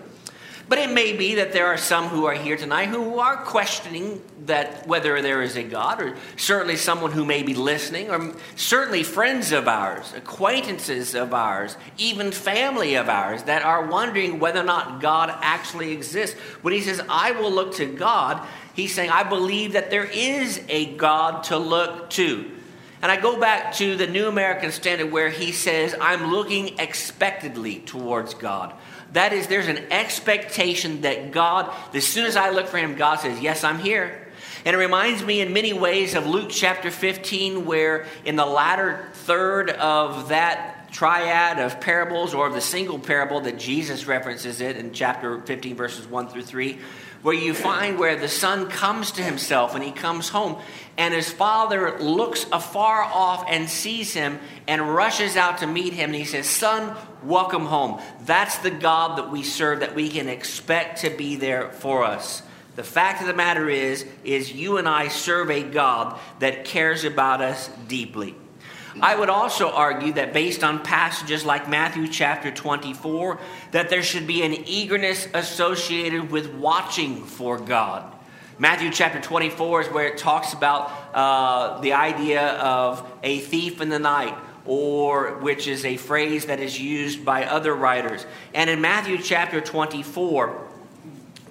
But 0.67 0.79
it 0.79 0.91
may 0.91 1.13
be 1.15 1.36
that 1.36 1.53
there 1.53 1.67
are 1.67 1.77
some 1.77 2.07
who 2.07 2.25
are 2.25 2.34
here 2.34 2.57
tonight 2.57 2.89
who 2.89 3.19
are 3.19 3.38
questioning 3.38 4.22
that 4.45 4.88
whether 4.88 5.22
there 5.22 5.43
is 5.43 5.55
a 5.55 5.63
God, 5.63 6.01
or 6.01 6.15
certainly 6.38 6.75
someone 6.75 7.12
who 7.12 7.24
may 7.24 7.43
be 7.43 7.53
listening, 7.53 8.10
or 8.10 8.34
certainly 8.55 9.03
friends 9.03 9.51
of 9.51 9.67
ours, 9.67 10.12
acquaintances 10.15 11.13
of 11.13 11.34
ours, 11.34 11.77
even 11.98 12.31
family 12.31 12.95
of 12.95 13.10
ours 13.10 13.43
that 13.43 13.63
are 13.63 13.86
wondering 13.86 14.39
whether 14.39 14.62
or 14.62 14.63
not 14.63 15.01
God 15.01 15.31
actually 15.41 15.91
exists. 15.91 16.36
When 16.62 16.74
he 16.74 16.81
says, 16.81 17.01
I 17.10 17.31
will 17.31 17.51
look 17.51 17.75
to 17.75 17.86
God, 17.86 18.45
he's 18.74 18.93
saying, 18.93 19.12
I 19.12 19.24
believe 19.24 19.74
that 19.74 19.91
there 19.91 20.05
is 20.05 20.63
a 20.67 20.95
God 20.95 21.43
to 21.45 21.57
look 21.57 22.10
to. 22.12 22.51
And 23.03 23.12
I 23.12 23.22
go 23.22 23.39
back 23.39 23.74
to 23.75 23.95
the 23.95 24.07
New 24.07 24.27
American 24.27 24.72
Standard 24.72 25.12
where 25.12 25.29
he 25.29 25.51
says, 25.51 25.95
I'm 26.01 26.31
looking 26.31 26.79
expectedly 26.79 27.79
towards 27.79 28.34
God. 28.34 28.74
That 29.15 29.31
is, 29.31 29.48
there's 29.48 29.69
an 29.69 29.79
expectation 29.91 31.01
that 31.01 31.31
God, 31.31 31.74
as 31.93 32.05
soon 32.05 32.25
as 32.25 32.36
I 32.36 32.50
look 32.50 32.67
for 32.67 32.77
Him, 32.77 32.95
God 32.95 33.22
says, 33.22 33.39
Yes, 33.39 33.63
I'm 33.63 33.79
here. 33.79 34.27
And 34.65 34.75
it 34.75 34.79
reminds 34.79 35.24
me 35.24 35.39
in 35.39 35.53
many 35.53 35.72
ways 35.72 36.15
of 36.15 36.27
Luke 36.27 36.50
chapter 36.50 36.91
15, 36.91 37.65
where 37.65 38.07
in 38.25 38.36
the 38.36 38.45
latter 38.45 39.07
third 39.13 39.69
of 39.69 40.27
that 40.29 40.91
triad 40.91 41.60
of 41.60 41.79
parables 41.79 42.34
or 42.34 42.48
of 42.48 42.53
the 42.53 42.60
single 42.60 43.00
parable 43.00 43.39
that 43.41 43.57
Jesus 43.57 44.05
references 44.05 44.60
it 44.60 44.75
in 44.75 44.91
chapter 44.91 45.39
15, 45.39 45.77
verses 45.77 46.05
1 46.05 46.27
through 46.27 46.43
3, 46.43 46.77
where 47.25 47.34
you 47.34 47.55
find 47.55 47.98
where 47.98 48.15
the 48.15 48.27
son 48.27 48.70
comes 48.70 49.13
to 49.13 49.24
himself 49.24 49.74
and 49.74 49.84
he 49.84 49.91
comes 49.91 50.29
home 50.29 50.62
and 50.96 51.12
his 51.12 51.27
father 51.27 51.98
looks 52.00 52.46
afar 52.51 53.01
off 53.01 53.44
and 53.50 53.67
sees 53.67 54.13
him 54.13 54.38
and 54.67 54.94
rushes 54.94 55.36
out 55.36 55.58
to 55.58 55.65
meet 55.65 55.91
him 55.91 56.12
and 56.12 56.15
he 56.15 56.24
says 56.24 56.46
son 56.46 56.96
welcome 57.24 57.65
home. 57.65 58.00
That's 58.25 58.60
the 58.60 58.70
god 58.70 59.17
that 59.17 59.32
we 59.32 59.41
serve 59.41 59.79
that 59.79 59.96
we 59.96 60.08
can 60.10 60.29
expect 60.29 61.01
to 61.01 61.10
be 61.10 61.36
there 61.36 61.72
for 61.72 62.03
us. 62.03 62.44
The 62.75 62.84
fact 62.84 63.22
of 63.22 63.27
the 63.27 63.34
matter 63.34 63.67
is 63.70 64.05
is 64.24 64.53
you 64.53 64.77
and 64.77 64.88
i 64.88 65.08
serve 65.08 65.50
a 65.50 65.63
god 65.63 66.20
that 66.38 66.65
cares 66.65 67.05
about 67.05 67.41
us 67.41 67.72
deeply 67.88 68.36
I 69.01 69.15
would 69.15 69.29
also 69.29 69.69
argue 69.71 70.13
that 70.13 70.31
based 70.31 70.63
on 70.63 70.81
passages 70.81 71.43
like 71.43 71.69
Matthew 71.69 72.07
chapter 72.07 72.49
24, 72.49 73.39
that 73.71 73.89
there 73.89 74.03
should 74.03 74.25
be 74.25 74.43
an 74.43 74.53
eagerness 74.53 75.27
associated 75.33 76.31
with 76.31 76.53
watching 76.53 77.23
for 77.23 77.59
God. 77.59 78.13
Matthew 78.57 78.89
chapter 78.91 79.19
24 79.19 79.81
is 79.81 79.87
where 79.89 80.07
it 80.07 80.17
talks 80.17 80.53
about 80.53 80.89
uh, 81.13 81.81
the 81.81 81.91
idea 81.91 82.53
of 82.53 83.05
a 83.21 83.39
thief 83.39 83.81
in 83.81 83.89
the 83.89 83.99
night, 83.99 84.33
or 84.65 85.39
which 85.39 85.67
is 85.67 85.83
a 85.83 85.97
phrase 85.97 86.45
that 86.45 86.61
is 86.61 86.79
used 86.79 87.25
by 87.25 87.43
other 87.43 87.75
writers. 87.75 88.25
And 88.53 88.69
in 88.69 88.79
Matthew 88.79 89.17
chapter 89.17 89.59
24, 89.59 90.65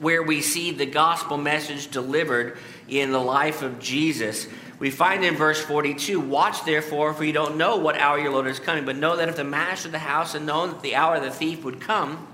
where 0.01 0.23
we 0.23 0.41
see 0.41 0.71
the 0.71 0.87
gospel 0.87 1.37
message 1.37 1.91
delivered 1.91 2.57
in 2.89 3.13
the 3.13 3.19
life 3.19 3.63
of 3.63 3.79
Jesus, 3.79 4.47
we 4.79 4.91
find 4.91 5.25
in 5.25 5.37
verse 5.37 5.61
42 5.61 6.21
Watch 6.21 6.65
therefore, 6.65 7.15
for 7.15 7.25
you 7.25 7.33
don't 7.33 7.57
know 7.57 7.77
what 7.77 7.97
hour 7.97 8.19
your 8.19 8.33
Lord 8.33 8.47
is 8.47 8.59
coming, 8.59 8.85
but 8.85 8.97
know 8.97 9.17
that 9.17 9.29
if 9.29 9.37
the 9.37 9.45
master 9.45 9.89
of 9.89 9.93
the 9.93 9.99
house 9.99 10.33
had 10.33 10.43
known 10.43 10.71
that 10.71 10.83
the 10.83 10.95
hour 10.95 11.17
of 11.17 11.23
the 11.23 11.31
thief 11.31 11.65
would 11.65 11.81
come, 11.81 12.27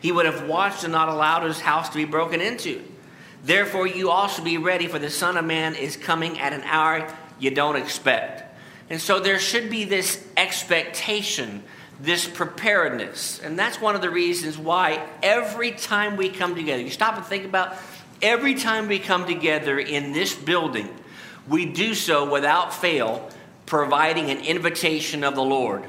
he 0.00 0.12
would 0.12 0.26
have 0.26 0.48
watched 0.48 0.84
and 0.84 0.92
not 0.92 1.08
allowed 1.08 1.44
his 1.44 1.60
house 1.60 1.88
to 1.90 1.96
be 1.96 2.04
broken 2.04 2.40
into. 2.40 2.82
Therefore, 3.42 3.86
you 3.86 4.10
also 4.10 4.42
be 4.42 4.56
ready, 4.56 4.86
for 4.86 4.98
the 4.98 5.10
Son 5.10 5.36
of 5.36 5.44
Man 5.44 5.74
is 5.74 5.96
coming 5.96 6.38
at 6.40 6.52
an 6.52 6.62
hour 6.62 7.14
you 7.38 7.50
don't 7.50 7.76
expect. 7.76 8.42
And 8.90 9.00
so 9.00 9.20
there 9.20 9.38
should 9.38 9.70
be 9.70 9.84
this 9.84 10.26
expectation, 10.36 11.62
this 12.00 12.26
preparedness. 12.26 13.40
And 13.42 13.58
that's 13.58 13.80
one 13.80 13.94
of 13.94 14.00
the 14.00 14.10
reasons 14.10 14.58
why 14.58 15.06
every 15.22 15.72
time 15.72 16.16
we 16.16 16.28
come 16.28 16.54
together, 16.54 16.82
you 16.82 16.90
stop 16.90 17.16
and 17.16 17.24
think 17.24 17.44
about 17.44 17.76
every 18.22 18.54
time 18.54 18.88
we 18.88 18.98
come 18.98 19.26
together 19.26 19.78
in 19.78 20.12
this 20.12 20.34
building, 20.34 20.88
we 21.48 21.66
do 21.66 21.94
so 21.94 22.30
without 22.30 22.72
fail, 22.72 23.28
providing 23.66 24.30
an 24.30 24.38
invitation 24.38 25.24
of 25.24 25.34
the 25.34 25.42
Lord. 25.42 25.84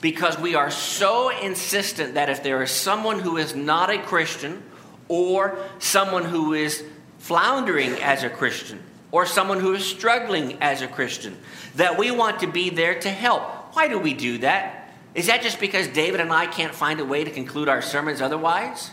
Because 0.00 0.38
we 0.38 0.54
are 0.54 0.70
so 0.70 1.28
insistent 1.28 2.14
that 2.14 2.28
if 2.28 2.42
there 2.42 2.62
is 2.62 2.70
someone 2.70 3.20
who 3.20 3.36
is 3.36 3.54
not 3.54 3.90
a 3.90 3.98
Christian, 3.98 4.62
or 5.08 5.58
someone 5.78 6.24
who 6.24 6.54
is 6.54 6.82
floundering 7.18 7.92
as 8.02 8.24
a 8.24 8.30
Christian, 8.30 8.82
or 9.10 9.26
someone 9.26 9.60
who 9.60 9.74
is 9.74 9.84
struggling 9.84 10.60
as 10.60 10.82
a 10.82 10.88
Christian, 10.88 11.36
that 11.76 11.98
we 11.98 12.10
want 12.10 12.40
to 12.40 12.46
be 12.46 12.70
there 12.70 12.98
to 13.00 13.10
help. 13.10 13.42
Why 13.74 13.88
do 13.88 13.98
we 13.98 14.14
do 14.14 14.38
that? 14.38 14.90
Is 15.14 15.26
that 15.26 15.42
just 15.42 15.60
because 15.60 15.86
David 15.88 16.20
and 16.20 16.32
I 16.32 16.46
can't 16.46 16.74
find 16.74 16.98
a 16.98 17.04
way 17.04 17.22
to 17.22 17.30
conclude 17.30 17.68
our 17.68 17.82
sermons 17.82 18.22
otherwise? 18.22 18.90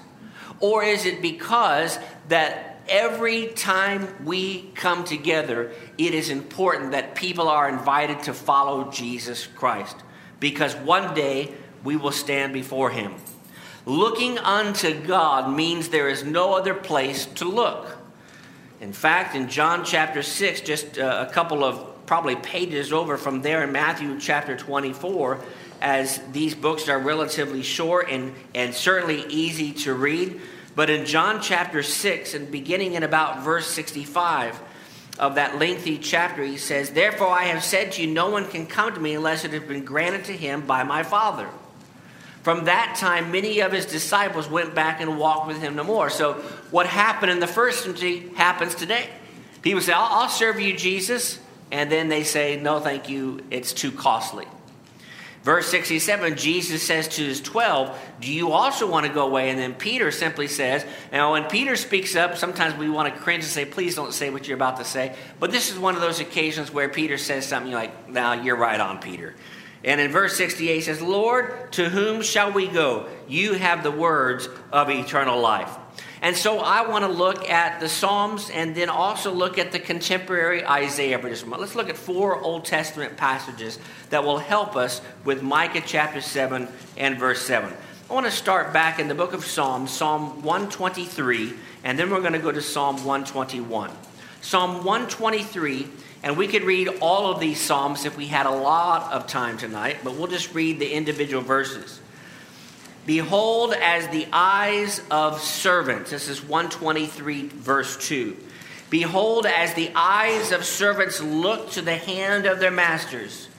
Or 0.59 0.83
is 0.83 1.05
it 1.05 1.21
because 1.21 1.97
that 2.27 2.68
every 2.89 3.47
time 3.47 4.07
we 4.25 4.71
come 4.75 5.03
together, 5.03 5.71
it 5.97 6.13
is 6.13 6.29
important 6.29 6.91
that 6.91 7.15
people 7.15 7.47
are 7.47 7.69
invited 7.69 8.23
to 8.23 8.33
follow 8.33 8.91
Jesus 8.91 9.47
Christ? 9.47 9.95
Because 10.39 10.75
one 10.75 11.13
day 11.13 11.51
we 11.83 11.95
will 11.95 12.11
stand 12.11 12.53
before 12.53 12.89
him. 12.89 13.13
Looking 13.85 14.37
unto 14.37 14.99
God 15.01 15.55
means 15.55 15.89
there 15.89 16.09
is 16.09 16.23
no 16.23 16.53
other 16.53 16.73
place 16.73 17.25
to 17.25 17.45
look. 17.45 17.97
In 18.81 18.93
fact, 18.93 19.35
in 19.35 19.49
John 19.49 19.83
chapter 19.83 20.21
6, 20.21 20.61
just 20.61 20.97
uh, 20.97 21.25
a 21.27 21.33
couple 21.33 21.63
of 21.63 22.05
probably 22.05 22.35
pages 22.35 22.93
over 22.93 23.17
from 23.17 23.41
there 23.41 23.63
in 23.63 23.71
Matthew 23.71 24.19
chapter 24.19 24.55
24, 24.55 25.39
as 25.81 26.19
these 26.31 26.55
books 26.55 26.89
are 26.89 26.99
relatively 26.99 27.61
short 27.61 28.09
and, 28.09 28.33
and 28.55 28.73
certainly 28.73 29.25
easy 29.27 29.71
to 29.73 29.93
read. 29.93 30.39
But 30.79 30.89
in 30.89 31.05
John 31.05 31.41
chapter 31.41 31.83
6, 31.83 32.35
and 32.35 32.49
beginning 32.49 32.93
in 32.93 33.03
about 33.03 33.43
verse 33.43 33.67
65 33.67 34.57
of 35.19 35.35
that 35.35 35.59
lengthy 35.59 35.97
chapter, 35.97 36.41
he 36.41 36.55
says, 36.55 36.91
Therefore 36.91 37.27
I 37.27 37.43
have 37.47 37.65
said 37.65 37.91
to 37.91 38.01
you, 38.01 38.07
no 38.07 38.29
one 38.29 38.47
can 38.47 38.65
come 38.65 38.93
to 38.93 38.99
me 39.01 39.13
unless 39.13 39.43
it 39.43 39.51
has 39.51 39.63
been 39.63 39.83
granted 39.83 40.23
to 40.23 40.31
him 40.31 40.65
by 40.65 40.83
my 40.83 41.03
Father. 41.03 41.49
From 42.43 42.63
that 42.63 42.95
time, 42.97 43.29
many 43.29 43.59
of 43.59 43.73
his 43.73 43.87
disciples 43.87 44.49
went 44.49 44.73
back 44.73 45.01
and 45.01 45.19
walked 45.19 45.47
with 45.47 45.59
him 45.59 45.75
no 45.75 45.83
more. 45.83 46.09
So, 46.09 46.35
what 46.71 46.85
happened 46.85 47.33
in 47.33 47.41
the 47.41 47.45
first 47.45 47.83
century 47.83 48.29
happens 48.37 48.73
today. 48.73 49.09
People 49.61 49.81
say, 49.81 49.91
I'll, 49.91 50.21
I'll 50.21 50.29
serve 50.29 50.61
you, 50.61 50.77
Jesus. 50.77 51.39
And 51.73 51.91
then 51.91 52.07
they 52.07 52.23
say, 52.23 52.57
No, 52.57 52.79
thank 52.79 53.09
you, 53.09 53.41
it's 53.51 53.73
too 53.73 53.91
costly. 53.91 54.45
Verse 55.43 55.67
67, 55.67 56.35
Jesus 56.35 56.83
says 56.83 57.07
to 57.09 57.23
his 57.23 57.39
12, 57.39 57.97
Do 58.19 58.31
you 58.31 58.51
also 58.51 58.89
want 58.89 59.05
to 59.05 59.11
go 59.11 59.25
away? 59.25 59.49
And 59.49 59.57
then 59.57 59.73
Peter 59.73 60.11
simply 60.11 60.47
says, 60.47 60.85
Now, 61.13 61.31
when 61.31 61.45
Peter 61.45 61.77
speaks 61.77 62.15
up, 62.15 62.35
sometimes 62.35 62.75
we 62.75 62.89
want 62.89 63.13
to 63.13 63.19
cringe 63.21 63.45
and 63.45 63.51
say, 63.51 63.63
Please 63.63 63.95
don't 63.95 64.13
say 64.13 64.29
what 64.29 64.47
you're 64.47 64.57
about 64.57 64.77
to 64.77 64.85
say. 64.85 65.15
But 65.39 65.51
this 65.51 65.71
is 65.71 65.79
one 65.79 65.95
of 65.95 66.01
those 66.01 66.19
occasions 66.19 66.73
where 66.73 66.89
Peter 66.89 67.17
says 67.17 67.45
something 67.45 67.71
like, 67.71 68.09
Now, 68.09 68.33
you're 68.33 68.57
right 68.57 68.79
on, 68.79 68.99
Peter. 68.99 69.33
And 69.83 70.01
in 70.01 70.11
verse 70.11 70.35
68 70.35 70.75
he 70.75 70.81
says, 70.81 71.01
Lord, 71.01 71.71
to 71.73 71.89
whom 71.89 72.21
shall 72.21 72.51
we 72.51 72.67
go? 72.67 73.07
You 73.27 73.53
have 73.53 73.81
the 73.81 73.91
words 73.91 74.49
of 74.73 74.89
eternal 74.89 75.39
life. 75.39 75.73
And 76.21 76.35
so 76.35 76.59
I 76.59 76.87
want 76.87 77.05
to 77.05 77.11
look 77.11 77.49
at 77.49 77.79
the 77.79 77.87
Psalms 77.87 78.49
and 78.49 78.75
then 78.75 78.89
also 78.89 79.31
look 79.31 79.57
at 79.57 79.71
the 79.71 79.79
contemporary 79.79 80.65
Isaiah 80.65 81.17
for 81.17 81.29
just 81.29 81.43
a 81.43 81.45
moment. 81.45 81.61
Let's 81.61 81.75
look 81.75 81.89
at 81.89 81.97
four 81.97 82.41
Old 82.41 82.65
Testament 82.65 83.15
passages 83.15 83.79
that 84.09 84.23
will 84.23 84.39
help 84.39 84.75
us 84.75 85.01
with 85.23 85.41
Micah 85.41 85.81
chapter 85.85 86.19
7 86.19 86.67
and 86.97 87.17
verse 87.17 87.41
7. 87.43 87.71
I 88.09 88.13
want 88.13 88.25
to 88.25 88.31
start 88.31 88.73
back 88.73 88.99
in 88.99 89.07
the 89.07 89.15
book 89.15 89.33
of 89.33 89.45
Psalms, 89.45 89.91
Psalm 89.91 90.41
123, 90.41 91.53
and 91.83 91.97
then 91.97 92.09
we're 92.09 92.21
going 92.21 92.33
to 92.33 92.39
go 92.39 92.51
to 92.51 92.61
Psalm 92.61 92.97
121. 92.97 93.91
Psalm 94.41 94.83
123 94.83 95.87
And 96.23 96.37
we 96.37 96.47
could 96.47 96.63
read 96.63 96.89
all 97.01 97.31
of 97.31 97.39
these 97.39 97.61
Psalms 97.61 98.03
if 98.03 98.17
we 98.17 98.27
had 98.27 98.45
a 98.45 98.51
lot 98.51 99.13
of 99.13 99.27
time 99.27 99.57
tonight, 99.57 99.99
but 100.03 100.15
we'll 100.15 100.27
just 100.27 100.53
read 100.53 100.79
the 100.79 100.91
individual 100.91 101.41
verses. 101.41 101.98
Behold, 103.09 103.73
as 103.73 104.07
the 104.09 104.27
eyes 104.31 105.01
of 105.09 105.41
servants, 105.41 106.11
this 106.11 106.29
is 106.29 106.43
123, 106.43 107.47
verse 107.47 107.97
2. 108.07 108.37
Behold, 108.91 109.47
as 109.47 109.73
the 109.73 109.89
eyes 109.95 110.51
of 110.51 110.63
servants 110.63 111.19
look 111.19 111.71
to 111.71 111.81
the 111.81 111.95
hand 111.95 112.45
of 112.45 112.59
their 112.59 112.69
masters, 112.69 113.49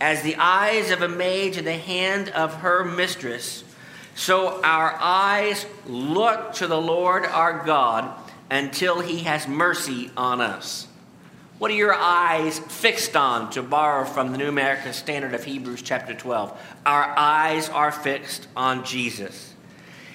as 0.00 0.22
the 0.22 0.36
eyes 0.36 0.92
of 0.92 1.02
a 1.02 1.08
maid 1.08 1.54
to 1.54 1.60
the 1.60 1.72
hand 1.72 2.28
of 2.28 2.54
her 2.58 2.84
mistress, 2.84 3.64
so 4.14 4.62
our 4.62 4.96
eyes 5.00 5.66
look 5.88 6.52
to 6.52 6.68
the 6.68 6.80
Lord 6.80 7.26
our 7.26 7.64
God 7.66 8.16
until 8.48 9.00
he 9.00 9.24
has 9.24 9.48
mercy 9.48 10.12
on 10.16 10.40
us. 10.40 10.86
What 11.60 11.70
are 11.70 11.74
your 11.74 11.92
eyes 11.92 12.58
fixed 12.58 13.14
on, 13.18 13.50
to 13.50 13.62
borrow 13.62 14.06
from 14.06 14.32
the 14.32 14.38
New 14.38 14.48
American 14.48 14.94
Standard 14.94 15.34
of 15.34 15.44
Hebrews, 15.44 15.82
chapter 15.82 16.14
12? 16.14 16.58
Our 16.86 17.04
eyes 17.18 17.68
are 17.68 17.92
fixed 17.92 18.48
on 18.56 18.82
Jesus. 18.82 19.52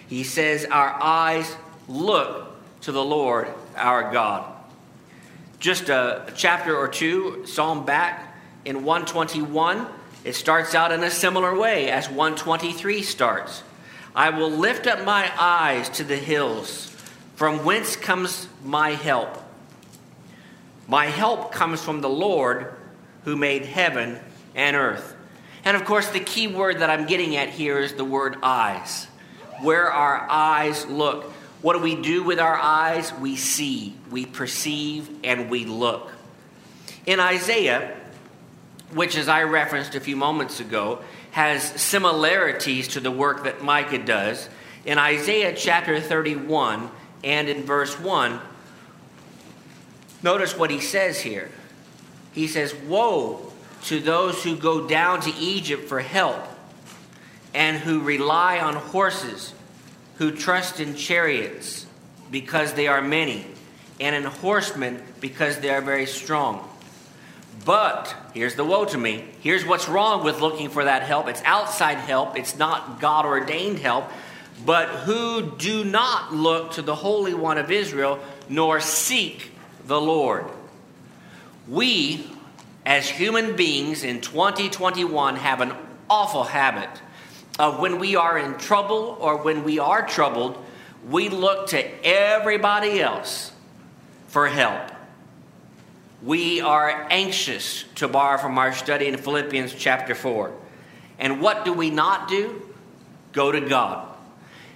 He 0.08 0.24
says, 0.24 0.66
Our 0.66 0.90
eyes 1.00 1.56
look 1.88 2.48
to 2.82 2.92
the 2.92 3.06
Lord 3.06 3.48
our 3.76 4.12
God. 4.12 4.52
Just 5.60 5.90
a 5.90 6.34
chapter 6.36 6.76
or 6.76 6.88
two, 6.88 7.46
Psalm 7.46 7.86
back 7.86 8.36
in 8.66 8.84
121, 8.84 9.86
it 10.24 10.34
starts 10.34 10.74
out 10.74 10.92
in 10.92 11.04
a 11.04 11.12
similar 11.12 11.56
way 11.56 11.92
as 11.92 12.10
123 12.10 13.04
starts. 13.04 13.62
I 14.16 14.32
will 14.32 14.50
lift 14.50 14.88
up 14.88 15.06
my 15.06 15.32
eyes 15.40 15.90
to 15.90 16.04
the 16.04 16.18
hills. 16.18 16.88
From 17.36 17.64
whence 17.64 17.96
comes 17.96 18.48
my 18.64 18.94
help? 18.94 19.45
My 20.88 21.08
help 21.08 21.52
comes 21.52 21.82
from 21.82 22.02
the 22.02 22.10
Lord 22.10 22.74
who 23.24 23.36
made 23.36 23.66
heaven 23.66 24.20
and 24.54 24.76
earth. 24.76 25.16
And 25.64 25.76
of 25.76 25.84
course, 25.86 26.10
the 26.10 26.20
key 26.20 26.48
word 26.48 26.80
that 26.80 26.90
I'm 26.90 27.08
getting 27.08 27.36
at 27.36 27.50
here 27.50 27.80
is 27.80 27.94
the 27.94 28.06
word 28.06 28.38
eyes. 28.44 29.06
Where 29.62 29.92
our 29.92 30.30
eyes 30.30 30.86
look. 30.86 31.32
What 31.62 31.74
do 31.74 31.80
we 31.80 31.96
do 31.96 32.22
with 32.22 32.40
our 32.40 32.56
eyes? 32.56 33.12
We 33.14 33.36
see, 33.36 33.96
we 34.12 34.28
perceive, 34.28 35.10
and 35.24 35.50
we 35.50 35.66
look. 35.66 36.12
In 37.08 37.20
Isaiah, 37.20 37.96
which, 38.94 39.18
as 39.18 39.28
I 39.28 39.44
referenced 39.44 39.96
a 39.96 40.00
few 40.00 40.16
moments 40.16 40.60
ago, 40.60 41.00
has 41.32 41.64
similarities 41.64 42.90
to 42.90 43.00
the 43.00 43.10
work 43.10 43.46
that 43.46 43.64
Micah 43.64 43.98
does, 43.98 44.48
in 44.86 45.00
Isaiah 45.00 45.56
chapter 45.56 46.00
31 46.00 46.92
and 47.24 47.50
in 47.50 47.64
verse 47.64 48.00
1, 48.00 48.40
Notice 50.26 50.58
what 50.58 50.72
he 50.72 50.80
says 50.80 51.22
here. 51.22 51.52
He 52.34 52.48
says, 52.48 52.74
Woe 52.74 53.54
to 53.84 54.00
those 54.00 54.44
who 54.44 54.56
go 54.58 54.88
down 54.88 55.22
to 55.22 55.32
Egypt 55.36 55.88
for 55.88 56.00
help 56.00 56.44
and 57.54 57.78
who 57.78 58.00
rely 58.00 58.58
on 58.58 58.74
horses, 58.74 59.54
who 60.16 60.32
trust 60.32 60.80
in 60.80 60.96
chariots 60.96 61.86
because 62.32 62.74
they 62.74 62.88
are 62.88 63.04
many, 63.04 63.46
and 64.00 64.16
in 64.16 64.24
horsemen 64.24 65.00
because 65.22 65.60
they 65.60 65.70
are 65.70 65.80
very 65.80 66.08
strong. 66.08 66.68
But 67.64 68.16
here's 68.34 68.56
the 68.56 68.66
woe 68.66 68.86
to 68.86 68.98
me. 68.98 69.26
Here's 69.42 69.64
what's 69.64 69.88
wrong 69.88 70.24
with 70.24 70.42
looking 70.42 70.70
for 70.70 70.86
that 70.86 71.04
help. 71.04 71.28
It's 71.28 71.44
outside 71.46 72.00
help, 72.00 72.36
it's 72.36 72.58
not 72.58 73.00
God 73.00 73.26
ordained 73.26 73.78
help. 73.78 74.10
But 74.66 74.90
who 74.90 75.52
do 75.52 75.84
not 75.84 76.34
look 76.34 76.72
to 76.72 76.82
the 76.82 76.96
Holy 76.96 77.36
One 77.36 77.60
of 77.60 77.70
Israel, 77.70 78.18
nor 78.50 78.80
seek 78.80 79.52
the 79.86 80.00
Lord. 80.00 80.46
We, 81.68 82.28
as 82.86 83.10
human 83.10 83.56
beings 83.56 84.04
in 84.04 84.22
2021, 84.22 85.38
have 85.38 85.62
an 85.62 85.74
awful 86.10 86.44
habit 86.44 86.90
of 87.58 87.80
when 87.80 88.00
we 88.00 88.16
are 88.16 88.38
in 88.38 88.58
trouble 88.58 89.18
or 89.20 89.38
when 89.38 89.64
we 89.64 89.80
are 89.80 90.06
troubled, 90.06 90.64
we 91.10 91.30
look 91.30 91.68
to 91.68 92.06
everybody 92.06 93.00
else 93.00 93.52
for 94.28 94.48
help. 94.48 94.92
We 96.22 96.62
are 96.62 97.08
anxious 97.10 97.86
to 97.96 98.08
borrow 98.08 98.38
from 98.38 98.58
our 98.58 98.74
study 98.74 99.08
in 99.08 99.18
Philippians 99.18 99.74
chapter 99.74 100.16
4. 100.16 100.52
And 101.20 101.42
what 101.42 101.64
do 101.64 101.72
we 101.72 101.90
not 101.92 102.28
do? 102.28 102.62
Go 103.32 103.52
to 103.52 103.62
God. 103.62 104.08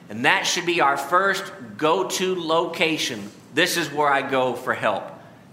And 0.09 0.25
that 0.25 0.45
should 0.45 0.65
be 0.65 0.81
our 0.81 0.97
first 0.97 1.51
go 1.77 2.07
to 2.07 2.35
location 2.35 3.29
this 3.53 3.77
is 3.77 3.91
where 3.91 4.11
I 4.11 4.27
go 4.27 4.53
for 4.53 4.73
help. 4.73 5.03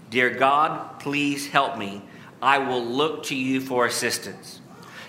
Dear 0.09 0.29
God, 0.29 0.99
please 0.99 1.47
help 1.47 1.77
me. 1.77 2.01
I 2.41 2.59
will 2.59 2.83
look 2.83 3.23
to 3.25 3.35
you 3.35 3.61
for 3.61 3.85
assistance. 3.85 4.61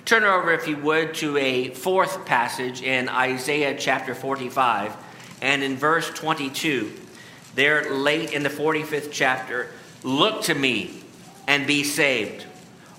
Turn 0.05 0.25
over, 0.25 0.53
if 0.53 0.67
you 0.67 0.79
would, 0.79 1.15
to 1.17 1.37
a 1.37 1.69
fourth 1.69 2.25
passage 2.25 2.83
in 2.83 3.09
Isaiah 3.09 3.77
chapter 3.79 4.15
45 4.15 4.97
and 5.43 5.63
in 5.63 5.77
verse 5.77 6.09
22. 6.11 6.91
There, 7.55 7.93
late 7.93 8.33
in 8.33 8.43
the 8.43 8.49
45th 8.49 9.11
chapter, 9.13 9.69
look 10.03 10.45
to 10.45 10.55
me 10.55 11.03
and 11.47 11.67
be 11.67 11.85
saved. 11.85 12.47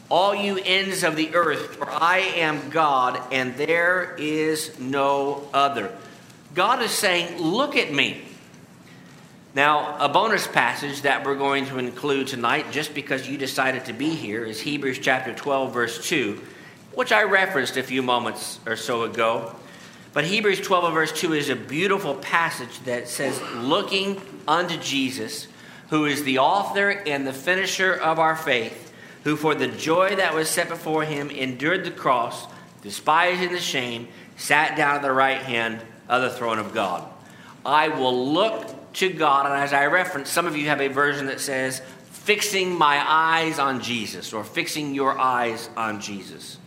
All 0.10 0.36
you 0.36 0.60
ends 0.64 1.04
of 1.04 1.16
the 1.16 1.34
earth, 1.36 1.78
for 1.78 1.90
I 1.90 2.20
am 2.20 2.70
God 2.70 3.22
and 3.32 3.56
there 3.56 4.16
is 4.18 4.80
no 4.80 5.48
other. 5.54 5.96
God 6.54 6.82
is 6.82 6.92
saying, 6.92 7.42
Look 7.42 7.76
at 7.76 7.94
me. 7.94 8.24
Now, 9.56 9.98
a 9.98 10.08
bonus 10.08 10.46
passage 10.46 11.02
that 11.02 11.26
we're 11.26 11.36
going 11.36 11.66
to 11.68 11.80
include 11.80 12.28
tonight, 12.28 12.68
just 12.72 12.94
because 12.94 13.28
you 13.28 13.36
decided 13.36 13.86
to 13.86 13.94
be 13.94 14.10
here, 14.12 14.46
is 14.46 14.62
Hebrews 14.62 15.00
chapter 15.00 15.34
12, 15.34 15.74
verse 15.74 16.08
2, 16.08 16.40
which 16.94 17.12
I 17.12 17.24
referenced 17.24 17.76
a 17.76 17.82
few 17.82 18.04
moments 18.04 18.60
or 18.68 18.76
so 18.76 19.04
ago. 19.04 19.56
But 20.14 20.26
Hebrews 20.26 20.62
12, 20.62 20.94
verse 20.94 21.12
2 21.20 21.34
is 21.34 21.50
a 21.50 21.56
beautiful 21.56 22.14
passage 22.14 22.80
that 22.82 23.08
says, 23.08 23.42
Looking 23.56 24.22
unto 24.48 24.78
Jesus, 24.78 25.48
who 25.90 26.06
is 26.06 26.24
the 26.24 26.38
author 26.38 26.90
and 26.90 27.26
the 27.26 27.34
finisher 27.34 27.94
of 27.94 28.20
our 28.20 28.36
faith, 28.36 28.94
who 29.24 29.36
for 29.36 29.56
the 29.56 29.68
joy 29.68 30.16
that 30.16 30.36
was 30.36 30.48
set 30.48 30.70
before 30.70 31.06
him 31.06 31.32
endured 31.32 31.86
the 31.86 31.92
cross, 31.92 32.46
despising 32.84 33.52
the 33.52 33.60
shame, 33.60 34.10
sat 34.38 34.78
down 34.78 34.98
at 34.98 35.02
the 35.02 35.12
right 35.12 35.42
hand 35.42 35.82
of 36.08 36.22
the 36.22 36.30
throne 36.30 36.60
of 36.60 36.72
God. 36.72 37.08
I 37.66 37.88
will 37.88 38.32
look 38.32 38.79
to 38.94 39.10
God. 39.10 39.46
And 39.46 39.56
as 39.56 39.74
I 39.74 39.86
referenced, 39.86 40.34
some 40.34 40.46
of 40.46 40.58
you 40.58 40.68
have 40.68 40.82
a 40.82 40.88
version 40.88 41.28
that 41.28 41.40
says, 41.40 41.82
fixing 42.12 42.78
my 42.78 43.04
eyes 43.08 43.60
on 43.60 43.82
Jesus, 43.82 44.34
or 44.34 44.44
fixing 44.44 44.94
your 44.94 45.18
eyes 45.18 45.70
on 45.76 46.00
Jesus. 46.02 46.58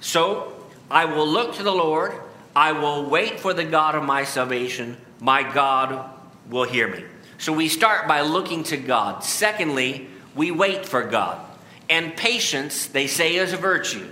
So 0.00 0.52
I 0.90 1.04
will 1.06 1.26
look 1.26 1.54
to 1.56 1.62
the 1.62 1.72
Lord. 1.72 2.12
I 2.54 2.72
will 2.72 3.08
wait 3.08 3.40
for 3.40 3.54
the 3.54 3.64
God 3.64 3.94
of 3.94 4.02
my 4.02 4.24
salvation. 4.24 4.96
My 5.20 5.42
God 5.42 6.10
will 6.48 6.64
hear 6.64 6.88
me. 6.88 7.04
So 7.38 7.52
we 7.52 7.68
start 7.68 8.08
by 8.08 8.20
looking 8.20 8.64
to 8.64 8.76
God. 8.76 9.24
Secondly, 9.24 10.08
we 10.34 10.50
wait 10.50 10.84
for 10.84 11.04
God. 11.04 11.40
And 11.88 12.14
patience, 12.16 12.86
they 12.86 13.06
say, 13.06 13.36
is 13.36 13.52
a 13.52 13.56
virtue. 13.56 14.08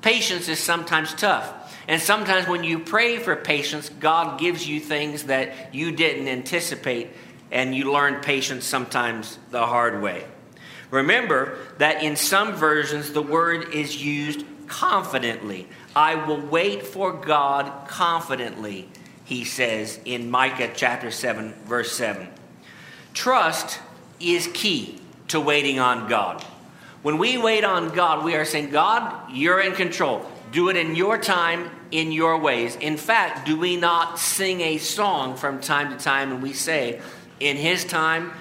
Patience 0.00 0.48
is 0.48 0.58
sometimes 0.58 1.14
tough. 1.14 1.61
And 1.88 2.00
sometimes 2.00 2.46
when 2.46 2.64
you 2.64 2.78
pray 2.78 3.18
for 3.18 3.34
patience, 3.34 3.88
God 3.88 4.38
gives 4.38 4.68
you 4.68 4.80
things 4.80 5.24
that 5.24 5.74
you 5.74 5.92
didn't 5.92 6.28
anticipate, 6.28 7.08
and 7.50 7.74
you 7.74 7.92
learn 7.92 8.22
patience 8.22 8.64
sometimes 8.64 9.38
the 9.50 9.66
hard 9.66 10.00
way. 10.00 10.24
Remember 10.90 11.58
that 11.78 12.02
in 12.02 12.16
some 12.16 12.54
versions, 12.54 13.12
the 13.12 13.22
word 13.22 13.74
is 13.74 14.02
used 14.02 14.44
confidently. 14.68 15.66
I 15.94 16.14
will 16.14 16.40
wait 16.40 16.82
for 16.82 17.12
God 17.12 17.88
confidently, 17.88 18.88
he 19.24 19.44
says 19.44 19.98
in 20.04 20.30
Micah 20.30 20.70
chapter 20.74 21.10
7, 21.10 21.52
verse 21.64 21.92
7. 21.92 22.28
Trust 23.14 23.80
is 24.20 24.48
key 24.54 25.00
to 25.28 25.40
waiting 25.40 25.78
on 25.78 26.08
God. 26.08 26.42
When 27.02 27.18
we 27.18 27.36
wait 27.36 27.64
on 27.64 27.90
God, 27.90 28.24
we 28.24 28.34
are 28.36 28.44
saying, 28.44 28.70
God, 28.70 29.30
you're 29.32 29.60
in 29.60 29.72
control. 29.72 30.24
Do 30.52 30.68
it 30.68 30.76
in 30.76 30.94
your 30.94 31.16
time, 31.16 31.70
in 31.90 32.12
your 32.12 32.38
ways. 32.38 32.76
In 32.76 32.98
fact, 32.98 33.46
do 33.46 33.58
we 33.58 33.76
not 33.76 34.18
sing 34.18 34.60
a 34.60 34.76
song 34.76 35.34
from 35.36 35.60
time 35.60 35.90
to 35.90 35.96
time 35.96 36.30
and 36.30 36.42
we 36.42 36.52
say, 36.52 37.00
In 37.40 37.56
His 37.56 37.86
time, 37.86 38.32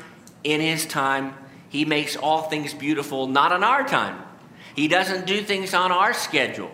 in 0.43 0.59
His 0.59 0.85
time, 0.85 1.33
He 1.69 1.85
makes 1.85 2.17
all 2.17 2.43
things 2.43 2.73
beautiful, 2.73 3.27
not 3.27 3.53
on 3.53 3.63
our 3.63 3.87
time. 3.87 4.21
He 4.75 4.89
doesn't 4.89 5.25
do 5.25 5.41
things 5.41 5.73
on 5.73 5.93
our 5.93 6.13
schedule. 6.13 6.71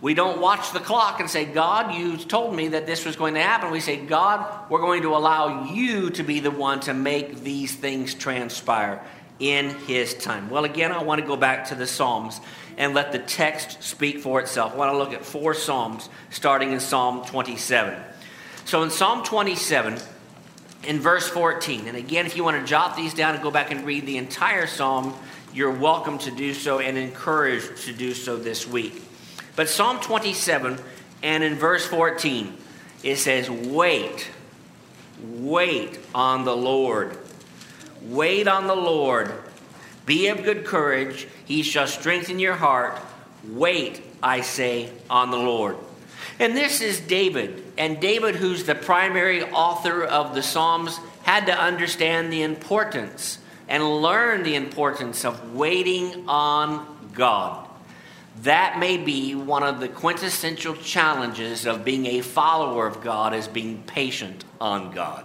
We 0.00 0.14
don't 0.14 0.40
watch 0.40 0.72
the 0.72 0.80
clock 0.80 1.20
and 1.20 1.30
say, 1.30 1.44
God, 1.44 1.94
you 1.94 2.16
told 2.16 2.54
me 2.54 2.68
that 2.68 2.86
this 2.86 3.04
was 3.04 3.14
going 3.14 3.34
to 3.34 3.42
happen. 3.42 3.70
We 3.70 3.80
say, 3.80 3.96
God, 3.96 4.68
we're 4.68 4.80
going 4.80 5.02
to 5.02 5.14
allow 5.14 5.64
you 5.72 6.10
to 6.10 6.24
be 6.24 6.40
the 6.40 6.50
one 6.50 6.80
to 6.80 6.92
make 6.92 7.40
these 7.40 7.74
things 7.74 8.14
transpire 8.14 9.00
in 9.38 9.70
His 9.86 10.12
time. 10.14 10.50
Well, 10.50 10.64
again, 10.64 10.90
I 10.90 11.04
want 11.04 11.20
to 11.20 11.26
go 11.26 11.36
back 11.36 11.66
to 11.66 11.76
the 11.76 11.86
Psalms 11.86 12.40
and 12.76 12.94
let 12.94 13.12
the 13.12 13.18
text 13.18 13.82
speak 13.82 14.20
for 14.20 14.40
itself. 14.40 14.74
I 14.74 14.76
want 14.76 14.92
to 14.92 14.98
look 14.98 15.12
at 15.12 15.24
four 15.24 15.54
Psalms, 15.54 16.08
starting 16.30 16.72
in 16.72 16.80
Psalm 16.80 17.24
27. 17.24 17.98
So 18.64 18.82
in 18.82 18.90
Psalm 18.90 19.24
27, 19.24 19.98
in 20.84 21.00
verse 21.00 21.28
14, 21.28 21.88
and 21.88 21.96
again, 21.96 22.26
if 22.26 22.36
you 22.36 22.44
want 22.44 22.60
to 22.60 22.66
jot 22.66 22.96
these 22.96 23.14
down 23.14 23.34
and 23.34 23.42
go 23.42 23.50
back 23.50 23.70
and 23.70 23.86
read 23.86 24.06
the 24.06 24.18
entire 24.18 24.66
Psalm, 24.66 25.14
you're 25.54 25.70
welcome 25.70 26.18
to 26.18 26.30
do 26.30 26.52
so 26.52 26.80
and 26.80 26.98
encouraged 26.98 27.84
to 27.84 27.92
do 27.92 28.12
so 28.12 28.36
this 28.36 28.66
week. 28.66 29.02
But 29.54 29.68
Psalm 29.68 30.00
27 30.00 30.78
and 31.22 31.42
in 31.42 31.54
verse 31.54 31.86
14, 31.86 32.56
it 33.02 33.16
says, 33.16 33.48
Wait, 33.48 34.30
wait 35.22 35.98
on 36.14 36.44
the 36.44 36.56
Lord. 36.56 37.16
Wait 38.02 38.46
on 38.46 38.66
the 38.66 38.76
Lord. 38.76 39.32
Be 40.06 40.28
of 40.28 40.44
good 40.44 40.64
courage. 40.64 41.26
He 41.44 41.62
shall 41.62 41.86
strengthen 41.86 42.38
your 42.38 42.54
heart. 42.54 42.98
Wait, 43.48 44.00
I 44.22 44.40
say, 44.40 44.90
on 45.10 45.30
the 45.30 45.36
Lord. 45.36 45.76
And 46.38 46.56
this 46.56 46.80
is 46.80 47.00
David. 47.00 47.62
And 47.76 48.00
David, 48.00 48.36
who's 48.36 48.64
the 48.64 48.74
primary 48.74 49.42
author 49.42 50.04
of 50.04 50.34
the 50.34 50.42
Psalms, 50.42 50.98
had 51.22 51.46
to 51.46 51.52
understand 51.58 52.32
the 52.32 52.42
importance 52.42 53.38
and 53.68 54.02
learn 54.02 54.42
the 54.42 54.54
importance 54.54 55.24
of 55.24 55.54
waiting 55.54 56.28
on 56.28 57.10
God. 57.14 57.68
That 58.42 58.78
may 58.78 58.96
be 58.96 59.34
one 59.34 59.62
of 59.62 59.80
the 59.80 59.88
quintessential 59.88 60.76
challenges 60.76 61.66
of 61.66 61.84
being 61.84 62.06
a 62.06 62.20
follower 62.20 62.86
of 62.86 63.00
God 63.02 63.34
is 63.34 63.48
being 63.48 63.82
patient 63.84 64.44
on 64.60 64.92
God. 64.92 65.24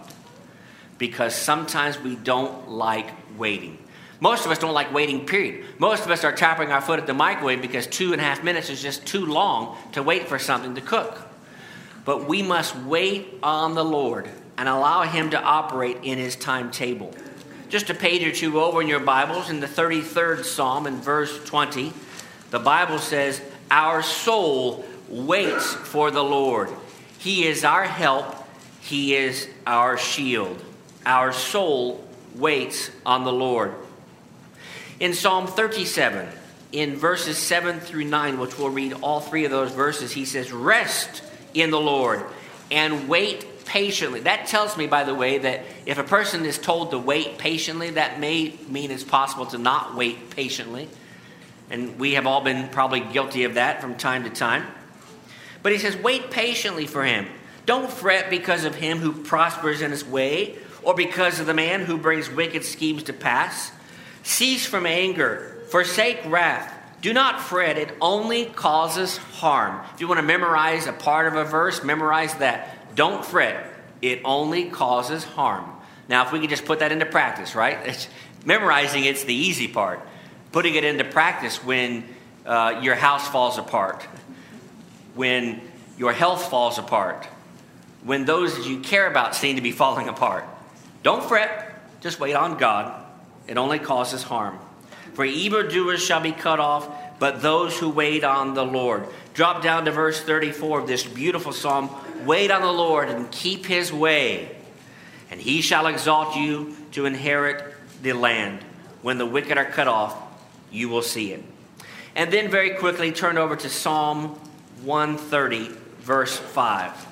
Because 0.98 1.34
sometimes 1.34 2.00
we 2.00 2.16
don't 2.16 2.70
like 2.70 3.10
waiting. 3.36 3.78
Most 4.22 4.46
of 4.46 4.52
us 4.52 4.58
don't 4.58 4.72
like 4.72 4.94
waiting, 4.94 5.26
period. 5.26 5.64
Most 5.80 6.04
of 6.04 6.10
us 6.12 6.22
are 6.22 6.30
tapping 6.30 6.70
our 6.70 6.80
foot 6.80 7.00
at 7.00 7.08
the 7.08 7.12
microwave 7.12 7.60
because 7.60 7.88
two 7.88 8.12
and 8.12 8.20
a 8.20 8.24
half 8.24 8.44
minutes 8.44 8.70
is 8.70 8.80
just 8.80 9.04
too 9.04 9.26
long 9.26 9.76
to 9.94 10.02
wait 10.04 10.28
for 10.28 10.38
something 10.38 10.76
to 10.76 10.80
cook. 10.80 11.18
But 12.04 12.28
we 12.28 12.40
must 12.40 12.76
wait 12.76 13.40
on 13.42 13.74
the 13.74 13.84
Lord 13.84 14.28
and 14.56 14.68
allow 14.68 15.02
Him 15.02 15.30
to 15.30 15.42
operate 15.42 15.96
in 16.04 16.18
His 16.18 16.36
timetable. 16.36 17.12
Just 17.68 17.90
a 17.90 17.94
page 17.94 18.22
or 18.22 18.30
two 18.30 18.60
over 18.60 18.80
in 18.80 18.86
your 18.86 19.00
Bibles, 19.00 19.50
in 19.50 19.58
the 19.58 19.66
33rd 19.66 20.44
Psalm, 20.44 20.86
in 20.86 21.00
verse 21.00 21.44
20, 21.44 21.92
the 22.50 22.60
Bible 22.60 23.00
says, 23.00 23.42
Our 23.72 24.04
soul 24.04 24.84
waits 25.08 25.74
for 25.74 26.12
the 26.12 26.22
Lord. 26.22 26.70
He 27.18 27.44
is 27.48 27.64
our 27.64 27.86
help, 27.86 28.36
He 28.82 29.16
is 29.16 29.48
our 29.66 29.98
shield. 29.98 30.62
Our 31.04 31.32
soul 31.32 32.06
waits 32.36 32.92
on 33.04 33.24
the 33.24 33.32
Lord. 33.32 33.74
In 35.02 35.14
Psalm 35.14 35.48
37, 35.48 36.28
in 36.70 36.94
verses 36.94 37.36
7 37.36 37.80
through 37.80 38.04
9, 38.04 38.38
which 38.38 38.56
we'll 38.56 38.70
read 38.70 38.92
all 39.02 39.18
three 39.18 39.44
of 39.44 39.50
those 39.50 39.72
verses, 39.72 40.12
he 40.12 40.24
says, 40.24 40.52
Rest 40.52 41.24
in 41.54 41.72
the 41.72 41.80
Lord 41.80 42.24
and 42.70 43.08
wait 43.08 43.64
patiently. 43.64 44.20
That 44.20 44.46
tells 44.46 44.76
me, 44.76 44.86
by 44.86 45.02
the 45.02 45.12
way, 45.12 45.38
that 45.38 45.62
if 45.86 45.98
a 45.98 46.04
person 46.04 46.44
is 46.44 46.56
told 46.56 46.92
to 46.92 47.00
wait 47.00 47.36
patiently, 47.36 47.90
that 47.90 48.20
may 48.20 48.54
mean 48.68 48.92
it's 48.92 49.02
possible 49.02 49.44
to 49.46 49.58
not 49.58 49.96
wait 49.96 50.30
patiently. 50.30 50.88
And 51.68 51.98
we 51.98 52.12
have 52.12 52.28
all 52.28 52.42
been 52.42 52.68
probably 52.68 53.00
guilty 53.00 53.42
of 53.42 53.54
that 53.54 53.80
from 53.80 53.96
time 53.96 54.22
to 54.22 54.30
time. 54.30 54.64
But 55.64 55.72
he 55.72 55.78
says, 55.78 55.96
Wait 55.96 56.30
patiently 56.30 56.86
for 56.86 57.04
him. 57.04 57.26
Don't 57.66 57.90
fret 57.90 58.30
because 58.30 58.64
of 58.64 58.76
him 58.76 58.98
who 58.98 59.24
prospers 59.24 59.82
in 59.82 59.90
his 59.90 60.04
way, 60.04 60.58
or 60.84 60.94
because 60.94 61.40
of 61.40 61.46
the 61.46 61.54
man 61.54 61.86
who 61.86 61.98
brings 61.98 62.30
wicked 62.30 62.64
schemes 62.64 63.02
to 63.02 63.12
pass. 63.12 63.72
Cease 64.22 64.66
from 64.66 64.86
anger, 64.86 65.62
forsake 65.68 66.20
wrath. 66.26 66.72
Do 67.00 67.12
not 67.12 67.40
fret, 67.40 67.78
it 67.78 67.96
only 68.00 68.46
causes 68.46 69.16
harm. 69.16 69.84
If 69.94 70.00
you 70.00 70.06
want 70.06 70.18
to 70.18 70.26
memorize 70.26 70.86
a 70.86 70.92
part 70.92 71.26
of 71.26 71.34
a 71.34 71.44
verse, 71.44 71.82
memorize 71.82 72.34
that. 72.36 72.94
Don't 72.94 73.24
fret, 73.24 73.66
it 74.00 74.20
only 74.24 74.66
causes 74.66 75.24
harm. 75.24 75.68
Now, 76.08 76.24
if 76.24 76.32
we 76.32 76.38
could 76.38 76.50
just 76.50 76.64
put 76.64 76.78
that 76.78 76.92
into 76.92 77.06
practice, 77.06 77.54
right? 77.54 77.78
It's, 77.86 78.08
memorizing 78.44 79.04
it's 79.04 79.24
the 79.24 79.34
easy 79.34 79.68
part. 79.68 80.00
Putting 80.50 80.74
it 80.74 80.84
into 80.84 81.04
practice 81.04 81.62
when 81.64 82.04
uh, 82.44 82.80
your 82.82 82.96
house 82.96 83.28
falls 83.28 83.56
apart, 83.56 84.02
when 85.14 85.60
your 85.96 86.12
health 86.12 86.50
falls 86.50 86.78
apart, 86.78 87.26
when 88.02 88.24
those 88.24 88.66
you 88.66 88.80
care 88.80 89.08
about 89.08 89.34
seem 89.34 89.56
to 89.56 89.62
be 89.62 89.72
falling 89.72 90.08
apart. 90.08 90.44
Don't 91.02 91.24
fret, 91.24 91.82
just 92.00 92.20
wait 92.20 92.34
on 92.34 92.58
God 92.58 93.01
it 93.46 93.56
only 93.56 93.78
causes 93.78 94.22
harm. 94.22 94.58
For 95.14 95.24
evildoers 95.24 96.02
shall 96.02 96.20
be 96.20 96.32
cut 96.32 96.58
off, 96.58 96.88
but 97.18 97.42
those 97.42 97.78
who 97.78 97.90
wait 97.90 98.24
on 98.24 98.54
the 98.54 98.64
Lord. 98.64 99.06
Drop 99.34 99.62
down 99.62 99.84
to 99.84 99.90
verse 99.90 100.20
34 100.20 100.80
of 100.80 100.86
this 100.86 101.04
beautiful 101.04 101.52
psalm. 101.52 101.90
Wait 102.24 102.50
on 102.50 102.62
the 102.62 102.72
Lord 102.72 103.08
and 103.08 103.30
keep 103.30 103.66
his 103.66 103.92
way, 103.92 104.56
and 105.30 105.40
he 105.40 105.60
shall 105.60 105.86
exalt 105.86 106.36
you 106.36 106.76
to 106.92 107.06
inherit 107.06 107.74
the 108.02 108.12
land. 108.12 108.60
When 109.02 109.18
the 109.18 109.26
wicked 109.26 109.58
are 109.58 109.64
cut 109.64 109.88
off, 109.88 110.16
you 110.70 110.88
will 110.88 111.02
see 111.02 111.32
it. 111.32 111.42
And 112.14 112.32
then 112.32 112.50
very 112.50 112.70
quickly 112.70 113.12
turn 113.12 113.38
over 113.38 113.56
to 113.56 113.68
Psalm 113.68 114.38
130, 114.82 115.68
verse 116.00 116.36
5. 116.36 117.06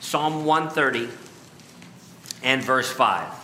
Psalm 0.00 0.44
130 0.44 1.08
and 2.42 2.62
verse 2.62 2.90
5. 2.90 3.41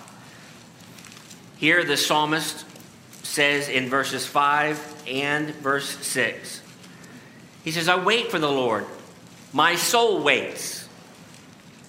Here, 1.59 1.83
the 1.83 1.97
psalmist 1.97 2.65
says 3.25 3.69
in 3.69 3.89
verses 3.89 4.25
5 4.25 5.05
and 5.09 5.51
verse 5.57 5.89
6 6.07 6.63
He 7.65 7.73
says, 7.73 7.89
I 7.89 8.03
wait 8.03 8.31
for 8.31 8.39
the 8.39 8.51
Lord. 8.51 8.87
My 9.53 9.75
soul 9.75 10.23
waits. 10.23 10.89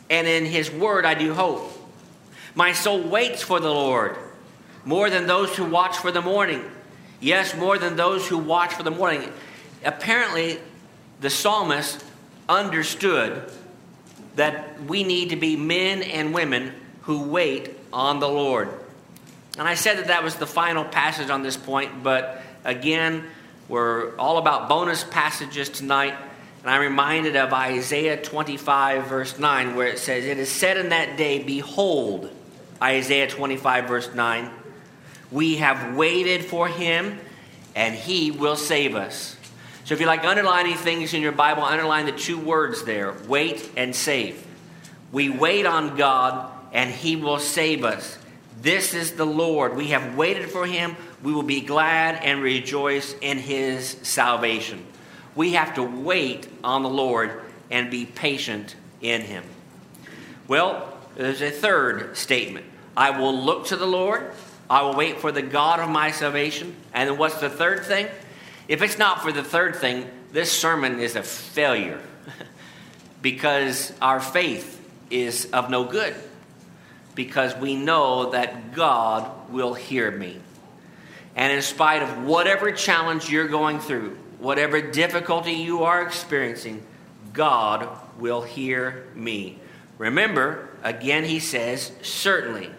And 0.09 0.27
in 0.27 0.45
his 0.45 0.71
word 0.71 1.05
I 1.05 1.13
do 1.13 1.35
hope. 1.35 1.71
My 2.55 2.73
soul 2.73 3.01
waits 3.01 3.43
for 3.43 3.59
the 3.59 3.71
Lord 3.71 4.17
more 4.85 5.11
than 5.11 5.27
those 5.27 5.55
who 5.55 5.65
watch 5.65 5.97
for 5.97 6.11
the 6.11 6.21
morning. 6.21 6.63
Yes, 7.19 7.55
more 7.55 7.77
than 7.77 7.95
those 7.95 8.27
who 8.27 8.39
watch 8.39 8.73
for 8.73 8.81
the 8.81 8.89
morning. 8.89 9.31
Apparently, 9.85 10.57
the 11.21 11.29
psalmist 11.29 12.03
understood 12.47 13.51
that 14.35 14.81
we 14.83 15.03
need 15.03 15.29
to 15.29 15.35
be 15.35 15.55
men 15.55 16.01
and 16.01 16.33
women 16.33 16.73
who 17.01 17.23
wait 17.23 17.77
on 17.93 18.19
the 18.19 18.27
Lord. 18.27 18.69
And 19.57 19.67
I 19.67 19.73
said 19.73 19.97
that 19.97 20.07
that 20.07 20.23
was 20.23 20.35
the 20.35 20.47
final 20.47 20.85
passage 20.85 21.29
on 21.29 21.43
this 21.43 21.57
point, 21.57 22.03
but 22.03 22.41
again, 22.63 23.25
we're 23.67 24.15
all 24.17 24.37
about 24.37 24.69
bonus 24.69 25.03
passages 25.03 25.69
tonight. 25.69 26.15
And 26.61 26.69
I'm 26.69 26.81
reminded 26.81 27.35
of 27.35 27.53
Isaiah 27.53 28.21
25, 28.21 29.07
verse 29.07 29.39
9, 29.39 29.75
where 29.75 29.87
it 29.87 29.99
says, 29.99 30.25
It 30.25 30.37
is 30.37 30.49
said 30.49 30.77
in 30.77 30.89
that 30.89 31.17
day, 31.17 31.41
Behold, 31.41 32.29
Isaiah 32.81 33.27
25, 33.27 33.87
verse 33.87 34.13
9, 34.13 34.49
we 35.31 35.57
have 35.57 35.95
waited 35.95 36.45
for 36.45 36.67
him, 36.67 37.19
and 37.75 37.95
he 37.95 38.31
will 38.31 38.55
save 38.55 38.95
us. 38.95 39.37
So 39.89 39.95
if 39.95 40.01
you 40.01 40.05
like 40.05 40.23
underlining 40.23 40.75
things 40.75 41.15
in 41.15 41.21
your 41.23 41.31
Bible, 41.31 41.63
underline 41.63 42.05
the 42.05 42.11
two 42.11 42.37
words 42.37 42.83
there 42.83 43.15
wait 43.27 43.71
and 43.75 43.95
save. 43.95 44.45
We 45.11 45.31
wait 45.31 45.65
on 45.65 45.95
God, 45.95 46.51
and 46.71 46.91
he 46.91 47.15
will 47.15 47.39
save 47.39 47.83
us. 47.83 48.18
This 48.61 48.93
is 48.93 49.13
the 49.13 49.25
Lord. 49.25 49.75
We 49.75 49.87
have 49.87 50.15
waited 50.15 50.49
for 50.49 50.65
him. 50.65 50.97
We 51.23 51.31
will 51.31 51.43
be 51.43 51.61
glad 51.61 52.23
and 52.23 52.41
rejoice 52.41 53.15
in 53.21 53.37
his 53.37 53.97
salvation. 54.01 54.85
We 55.35 55.53
have 55.53 55.75
to 55.75 55.83
wait 55.83 56.47
on 56.63 56.83
the 56.83 56.89
Lord 56.89 57.41
and 57.71 57.89
be 57.89 58.05
patient 58.05 58.75
in 59.01 59.21
him. 59.21 59.43
Well, 60.47 60.97
there's 61.15 61.41
a 61.41 61.51
third 61.51 62.17
statement 62.17 62.65
I 62.97 63.17
will 63.17 63.37
look 63.37 63.67
to 63.67 63.77
the 63.77 63.85
Lord. 63.85 64.33
I 64.69 64.81
will 64.81 64.95
wait 64.95 65.19
for 65.19 65.31
the 65.31 65.41
God 65.41 65.79
of 65.79 65.89
my 65.89 66.11
salvation. 66.11 66.75
And 66.93 67.09
then 67.09 67.17
what's 67.17 67.39
the 67.39 67.49
third 67.49 67.85
thing? 67.85 68.07
If 68.67 68.81
it's 68.81 68.97
not 68.97 69.21
for 69.21 69.31
the 69.31 69.43
third 69.43 69.77
thing, 69.77 70.05
this 70.31 70.51
sermon 70.51 70.99
is 70.99 71.15
a 71.15 71.23
failure 71.23 72.01
because 73.21 73.93
our 74.01 74.19
faith 74.19 74.75
is 75.09 75.49
of 75.51 75.69
no 75.69 75.85
good 75.85 76.15
because 77.19 77.53
we 77.57 77.75
know 77.75 78.29
that 78.31 78.73
God 78.73 79.51
will 79.51 79.73
hear 79.73 80.09
me. 80.09 80.37
And 81.35 81.51
in 81.51 81.61
spite 81.61 82.01
of 82.01 82.23
whatever 82.23 82.71
challenge 82.71 83.29
you're 83.29 83.49
going 83.49 83.81
through, 83.81 84.17
whatever 84.37 84.79
difficulty 84.79 85.51
you 85.51 85.83
are 85.83 86.01
experiencing, 86.01 86.81
God 87.33 87.89
will 88.19 88.41
hear 88.41 89.05
me. 89.15 89.59
Remember, 89.97 90.69
again, 90.81 91.25
he 91.25 91.41
says, 91.41 91.91
certainly. 92.01 92.71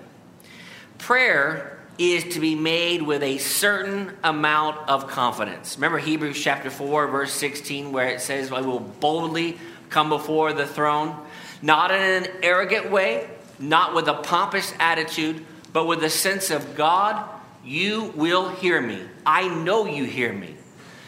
Prayer 0.96 1.78
is 1.98 2.24
to 2.32 2.40
be 2.40 2.54
made 2.54 3.02
with 3.02 3.22
a 3.22 3.36
certain 3.36 4.10
amount 4.24 4.88
of 4.88 5.06
confidence. 5.06 5.76
Remember 5.76 5.98
Hebrews 5.98 6.42
chapter 6.42 6.70
4, 6.70 7.08
verse 7.08 7.32
16, 7.34 7.92
where 7.92 8.08
it 8.08 8.22
says, 8.22 8.50
I 8.50 8.62
will 8.62 8.80
boldly 8.80 9.58
come 9.90 10.08
before 10.08 10.54
the 10.54 10.66
throne, 10.66 11.14
not 11.60 11.90
in 11.90 12.24
an 12.24 12.30
arrogant 12.42 12.90
way 12.90 13.28
not 13.60 13.94
with 13.94 14.08
a 14.08 14.14
pompous 14.14 14.72
attitude, 14.80 15.44
but 15.72 15.86
with 15.86 16.02
a 16.02 16.10
sense 16.10 16.50
of 16.50 16.74
God, 16.74 17.28
you 17.64 18.12
will 18.16 18.48
hear 18.48 18.80
me. 18.80 19.00
I 19.24 19.48
know 19.48 19.86
you 19.86 20.04
hear 20.04 20.32
me. 20.32 20.56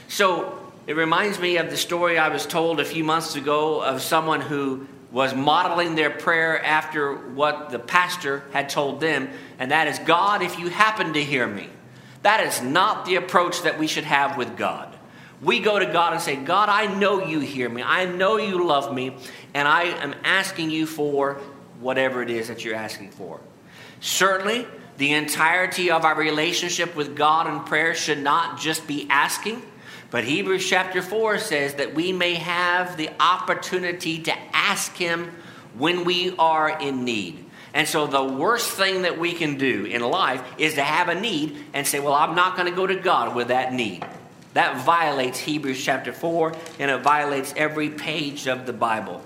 So 0.09 0.61
it 0.87 0.95
reminds 0.95 1.39
me 1.39 1.57
of 1.57 1.71
the 1.71 1.77
story 1.77 2.19
I 2.19 2.29
was 2.29 2.47
told 2.47 2.79
a 2.79 2.85
few 2.85 3.03
months 3.03 3.35
ago 3.35 3.83
of 3.83 4.03
someone 4.03 4.41
who 4.41 4.87
was 5.11 5.35
modeling 5.35 5.95
their 5.95 6.11
prayer 6.11 6.63
after 6.65 7.15
what 7.15 7.71
the 7.71 7.79
pastor 7.79 8.45
had 8.53 8.69
told 8.69 9.01
them, 9.01 9.29
and 9.59 9.71
that 9.71 9.87
is 9.87 9.99
God, 10.01 10.43
if 10.43 10.59
you 10.59 10.69
happen 10.69 11.13
to 11.13 11.23
hear 11.23 11.47
me. 11.47 11.69
That 12.23 12.47
is 12.47 12.63
not 12.63 13.05
the 13.05 13.17
approach 13.17 13.63
that 13.63 13.79
we 13.79 13.87
should 13.87 14.05
have 14.05 14.37
with 14.37 14.57
God. 14.57 14.97
We 15.43 15.59
go 15.59 15.79
to 15.79 15.87
God 15.87 16.13
and 16.13 16.23
say, 16.23 16.37
God, 16.37 16.69
I 16.69 16.87
know 16.95 17.27
you 17.27 17.41
hear 17.41 17.69
me. 17.69 17.83
I 17.83 18.05
know 18.05 18.37
you 18.37 18.65
love 18.65 18.95
me. 18.95 19.17
And 19.55 19.67
I 19.67 19.83
am 19.83 20.15
asking 20.23 20.71
you 20.71 20.87
for 20.87 21.41
whatever 21.83 22.23
it 22.23 22.31
is 22.31 22.49
that 22.49 22.65
you're 22.65 22.75
asking 22.75 23.11
for. 23.11 23.41
Certainly, 24.01 24.67
the 24.99 25.13
entirety 25.13 25.91
of 25.91 26.05
our 26.05 26.15
relationship 26.15 26.95
with 26.95 27.17
God 27.17 27.47
and 27.47 27.65
prayer 27.67 27.95
should 27.95 28.19
not 28.19 28.59
just 28.59 28.87
be 28.87 29.07
asking, 29.11 29.63
but 30.11 30.25
Hebrews 30.25 30.69
chapter 30.69 31.01
4 31.01 31.39
says 31.39 31.75
that 31.75 31.95
we 31.95 32.13
may 32.13 32.35
have 32.35 32.97
the 32.97 33.11
opportunity 33.19 34.21
to 34.23 34.33
ask 34.53 34.95
Him 34.95 35.33
when 35.77 36.05
we 36.05 36.37
are 36.37 36.79
in 36.81 37.05
need. 37.05 37.47
And 37.75 37.89
so, 37.89 38.07
the 38.07 38.23
worst 38.23 38.73
thing 38.73 39.03
that 39.03 39.19
we 39.19 39.33
can 39.33 39.57
do 39.57 39.87
in 39.87 40.03
life 40.03 40.43
is 40.59 40.75
to 40.75 40.83
have 40.83 41.09
a 41.09 41.19
need 41.19 41.57
and 41.73 41.87
say, 41.87 42.01
Well, 42.01 42.13
I'm 42.13 42.35
not 42.35 42.57
going 42.57 42.69
to 42.69 42.77
go 42.77 42.87
to 42.87 42.97
God 42.97 43.35
with 43.35 43.49
that 43.49 43.73
need. 43.73 44.05
That 44.53 44.85
violates 44.85 45.39
Hebrews 45.39 45.83
chapter 45.83 46.13
4 46.13 46.55
and 46.79 46.91
it 46.91 47.01
violates 47.01 47.55
every 47.57 47.89
page 47.89 48.47
of 48.47 48.67
the 48.67 48.75
Bible. 48.75 49.23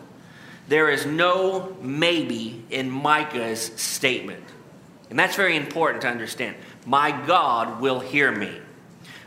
There 0.69 0.89
is 0.91 1.07
no 1.07 1.77
maybe 1.81 2.65
in 2.71 2.91
Micah's 2.91 3.61
statement. 3.77 4.45
And 5.11 5.19
that's 5.19 5.37
very 5.37 5.57
important 5.57 6.03
to 6.03 6.09
understand. 6.09 6.57
My 6.85 7.11
God 7.27 7.81
will 7.81 8.01
hear 8.01 8.33
me. 8.33 8.53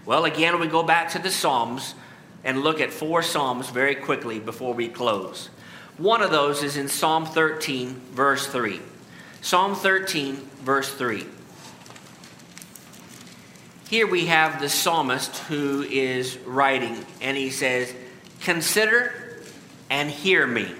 Well, 0.05 0.25
again, 0.25 0.59
we 0.59 0.67
go 0.67 0.83
back 0.83 1.09
to 1.11 1.19
the 1.19 1.29
Psalms 1.29 1.95
and 2.43 2.61
look 2.61 2.81
at 2.81 2.91
four 2.91 3.21
Psalms 3.21 3.69
very 3.69 3.95
quickly 3.95 4.39
before 4.39 4.73
we 4.73 4.87
close. 4.87 5.49
One 5.97 6.21
of 6.21 6.31
those 6.31 6.63
is 6.63 6.77
in 6.77 6.87
Psalm 6.87 7.25
13, 7.25 7.93
verse 8.11 8.47
3. 8.47 8.79
Psalm 9.41 9.75
13, 9.75 10.35
verse 10.63 10.93
3. 10.93 11.25
Here 13.89 14.05
we 14.05 14.27
have 14.27 14.61
the 14.61 14.69
psalmist 14.69 15.35
who 15.39 15.81
is 15.81 16.37
writing, 16.39 17.03
and 17.21 17.35
he 17.35 17.49
says, 17.49 17.93
Consider 18.41 19.41
and 19.89 20.09
hear 20.09 20.45
me. 20.45 20.71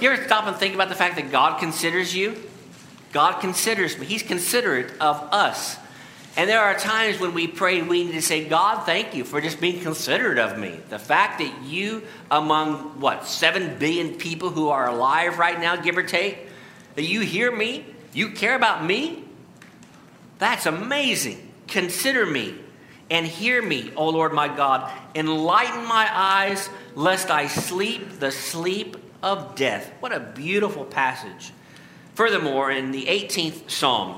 You 0.00 0.10
ever 0.10 0.24
stop 0.24 0.46
and 0.46 0.56
think 0.56 0.74
about 0.74 0.88
the 0.88 0.94
fact 0.94 1.16
that 1.16 1.30
God 1.30 1.60
considers 1.60 2.14
you? 2.14 2.36
God 3.12 3.40
considers 3.40 3.98
me. 3.98 4.06
He's 4.06 4.22
considerate 4.22 4.92
of 5.00 5.16
us. 5.32 5.76
And 6.36 6.48
there 6.48 6.60
are 6.60 6.74
times 6.74 7.20
when 7.20 7.34
we 7.34 7.46
pray, 7.46 7.82
we 7.82 8.04
need 8.04 8.12
to 8.12 8.22
say, 8.22 8.44
God, 8.44 8.86
thank 8.86 9.14
you 9.14 9.22
for 9.24 9.40
just 9.40 9.60
being 9.60 9.82
considerate 9.82 10.38
of 10.38 10.58
me. 10.58 10.80
The 10.88 10.98
fact 10.98 11.40
that 11.40 11.62
you, 11.62 12.02
among 12.30 13.00
what, 13.00 13.26
seven 13.26 13.78
billion 13.78 14.14
people 14.14 14.48
who 14.48 14.70
are 14.70 14.88
alive 14.88 15.38
right 15.38 15.60
now, 15.60 15.76
give 15.76 15.96
or 15.98 16.02
take, 16.02 16.48
that 16.94 17.02
you 17.02 17.20
hear 17.20 17.54
me, 17.54 17.84
you 18.14 18.30
care 18.30 18.54
about 18.54 18.84
me, 18.84 19.24
that's 20.38 20.64
amazing. 20.64 21.52
Consider 21.68 22.24
me 22.24 22.54
and 23.10 23.26
hear 23.26 23.60
me, 23.60 23.92
O 23.94 24.08
Lord 24.08 24.32
my 24.32 24.48
God. 24.48 24.90
Enlighten 25.14 25.84
my 25.84 26.08
eyes, 26.10 26.70
lest 26.94 27.30
I 27.30 27.46
sleep 27.46 28.20
the 28.20 28.30
sleep 28.30 28.96
of 29.22 29.54
death. 29.54 29.92
What 30.00 30.12
a 30.12 30.20
beautiful 30.20 30.84
passage. 30.84 31.52
Furthermore, 32.14 32.70
in 32.70 32.92
the 32.92 33.06
18th 33.06 33.70
Psalm, 33.70 34.16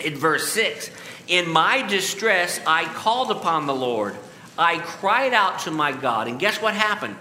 in 0.00 0.16
verse 0.16 0.52
6, 0.52 0.90
in 1.28 1.48
my 1.48 1.82
distress 1.86 2.60
I 2.66 2.84
called 2.84 3.30
upon 3.30 3.66
the 3.66 3.74
Lord. 3.74 4.16
I 4.58 4.78
cried 4.78 5.32
out 5.32 5.60
to 5.60 5.70
my 5.70 5.92
God. 5.92 6.28
And 6.28 6.38
guess 6.38 6.60
what 6.60 6.74
happened? 6.74 7.16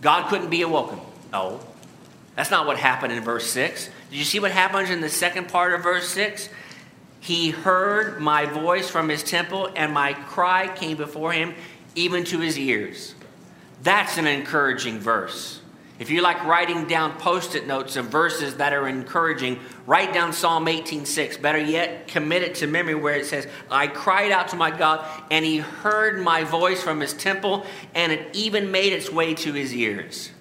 God 0.00 0.28
couldn't 0.28 0.50
be 0.50 0.62
awoken. 0.62 1.00
No. 1.32 1.60
That's 2.36 2.50
not 2.50 2.66
what 2.66 2.78
happened 2.78 3.12
in 3.12 3.22
verse 3.22 3.50
6. 3.50 3.90
Did 4.10 4.18
you 4.18 4.24
see 4.24 4.40
what 4.40 4.50
happens 4.50 4.90
in 4.90 5.00
the 5.00 5.08
second 5.08 5.48
part 5.48 5.74
of 5.74 5.82
verse 5.82 6.08
6? 6.08 6.48
He 7.20 7.50
heard 7.50 8.20
my 8.20 8.46
voice 8.46 8.90
from 8.90 9.08
his 9.08 9.22
temple, 9.22 9.70
and 9.76 9.92
my 9.92 10.12
cry 10.14 10.68
came 10.74 10.96
before 10.96 11.32
him, 11.32 11.54
even 11.94 12.24
to 12.24 12.40
his 12.40 12.58
ears. 12.58 13.14
That's 13.82 14.18
an 14.18 14.26
encouraging 14.26 14.98
verse. 14.98 15.61
If 16.02 16.10
you 16.10 16.20
like 16.20 16.44
writing 16.44 16.88
down 16.88 17.12
post 17.12 17.54
it 17.54 17.68
notes 17.68 17.94
of 17.94 18.06
verses 18.06 18.56
that 18.56 18.72
are 18.72 18.88
encouraging, 18.88 19.60
write 19.86 20.12
down 20.12 20.32
Psalm 20.32 20.66
18:6. 20.66 21.36
Better 21.40 21.60
yet, 21.60 22.08
commit 22.08 22.42
it 22.42 22.56
to 22.56 22.66
memory 22.66 22.96
where 22.96 23.14
it 23.14 23.24
says, 23.24 23.46
I 23.70 23.86
cried 23.86 24.32
out 24.32 24.48
to 24.48 24.56
my 24.56 24.72
God, 24.72 25.06
and 25.30 25.44
he 25.44 25.58
heard 25.58 26.20
my 26.20 26.42
voice 26.42 26.82
from 26.82 26.98
his 26.98 27.12
temple, 27.12 27.64
and 27.94 28.10
it 28.10 28.34
even 28.34 28.72
made 28.72 28.92
its 28.92 29.12
way 29.12 29.34
to 29.34 29.52
his 29.52 29.72
ears. 29.72 30.32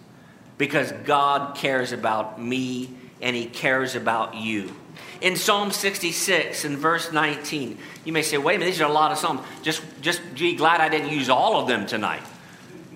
Because 0.58 0.92
God 1.06 1.56
cares 1.56 1.92
about 1.92 2.42
me, 2.42 2.90
and 3.22 3.36
he 3.36 3.46
cares 3.46 3.94
about 3.94 4.34
you. 4.34 4.76
In 5.22 5.36
Psalm 5.36 5.70
66 5.70 6.66
and 6.66 6.76
verse 6.76 7.12
19, 7.12 7.78
you 8.04 8.14
may 8.14 8.24
say, 8.24 8.40
wait 8.40 8.56
a 8.56 8.58
minute, 8.58 8.72
these 8.72 8.82
are 8.82 8.90
a 8.90 8.92
lot 8.92 9.12
of 9.12 9.20
Psalms. 9.20 9.42
Just, 9.62 9.84
just 10.02 10.24
be 10.34 10.56
glad 10.56 10.82
I 10.82 10.90
didn't 10.90 11.12
use 11.12 11.30
all 11.30 11.62
of 11.62 11.68
them 11.68 11.86
tonight 11.86 12.24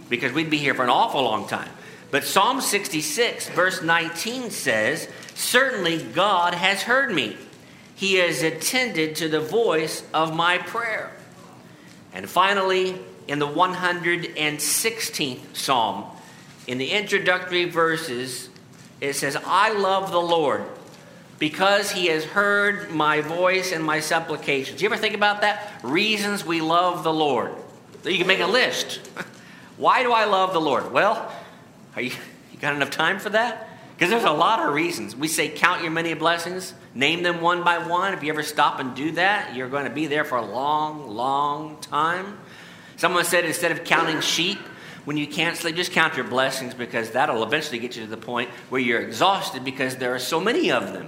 because 0.10 0.34
we'd 0.34 0.50
be 0.50 0.58
here 0.58 0.74
for 0.74 0.82
an 0.82 0.90
awful 0.90 1.22
long 1.22 1.48
time. 1.48 1.70
But 2.16 2.24
Psalm 2.24 2.62
66, 2.62 3.50
verse 3.50 3.82
19 3.82 4.50
says, 4.50 5.10
Certainly 5.34 6.02
God 6.14 6.54
has 6.54 6.84
heard 6.84 7.14
me. 7.14 7.36
He 7.94 8.16
has 8.16 8.42
attended 8.42 9.18
to 9.18 9.28
the 9.28 9.42
voice 9.42 10.02
of 10.14 10.34
my 10.34 10.60
prayer. 10.60 11.12
And 12.14 12.30
finally, 12.30 12.98
in 13.28 13.40
the 13.40 13.48
116th 13.50 15.58
Psalm, 15.58 16.06
in 16.68 16.78
the 16.78 16.92
introductory 16.92 17.66
verses, 17.66 18.48
it 19.02 19.16
says, 19.16 19.36
I 19.46 19.74
love 19.74 20.14
the 20.14 20.22
Lord 20.22 20.64
because 21.38 21.92
he 21.92 22.06
has 22.06 22.24
heard 22.24 22.92
my 22.92 23.20
voice 23.20 23.74
and 23.74 23.84
my 23.84 24.00
supplications. 24.00 24.82
You 24.82 24.88
ever 24.88 24.96
think 24.96 25.16
about 25.16 25.42
that? 25.42 25.70
Reasons 25.84 26.46
we 26.46 26.62
love 26.62 27.04
the 27.04 27.12
Lord. 27.12 27.52
You 28.06 28.18
can 28.18 28.28
make 28.28 28.40
a 28.40 28.48
list. 28.48 29.02
Why 29.76 30.04
do 30.04 30.14
I 30.14 30.24
love 30.24 30.54
the 30.54 30.62
Lord? 30.62 30.94
Well, 30.94 31.30
are 31.96 32.02
you, 32.02 32.12
you 32.52 32.60
got 32.60 32.76
enough 32.76 32.92
time 32.92 33.20
for 33.20 33.30
that? 33.30 33.70
Because 33.96 34.10
there's 34.10 34.24
a 34.24 34.32
lot 34.32 34.60
of 34.60 34.74
reasons. 34.74 35.16
We 35.16 35.30
say, 35.30 35.50
count 35.50 35.82
your 35.82 35.92
many 35.92 36.14
blessings, 36.14 36.74
name 36.94 37.24
them 37.24 37.40
one 37.40 37.64
by 37.64 37.78
one. 37.78 38.14
If 38.14 38.24
you 38.24 38.30
ever 38.32 38.44
stop 38.44 38.80
and 38.80 38.94
do 38.94 39.12
that, 39.12 39.56
you're 39.56 39.70
going 39.70 39.86
to 39.86 39.90
be 39.90 40.08
there 40.08 40.26
for 40.26 40.38
a 40.38 40.46
long, 40.46 41.10
long 41.16 41.80
time. 41.80 42.38
Someone 42.98 43.24
said 43.24 43.46
instead 43.46 43.72
of 43.72 43.86
counting 43.86 44.20
sheep, 44.20 44.58
when 45.06 45.18
you 45.18 45.28
can't 45.28 45.56
sleep, 45.56 45.76
just 45.76 45.92
count 45.92 46.16
your 46.16 46.26
blessings 46.26 46.74
because 46.74 47.12
that'll 47.12 47.44
eventually 47.44 47.80
get 47.80 47.96
you 47.96 48.04
to 48.04 48.10
the 48.10 48.18
point 48.18 48.50
where 48.70 48.82
you're 48.82 49.02
exhausted 49.02 49.64
because 49.64 49.96
there 49.96 50.14
are 50.14 50.20
so 50.20 50.42
many 50.42 50.72
of 50.72 50.92
them. 50.92 51.08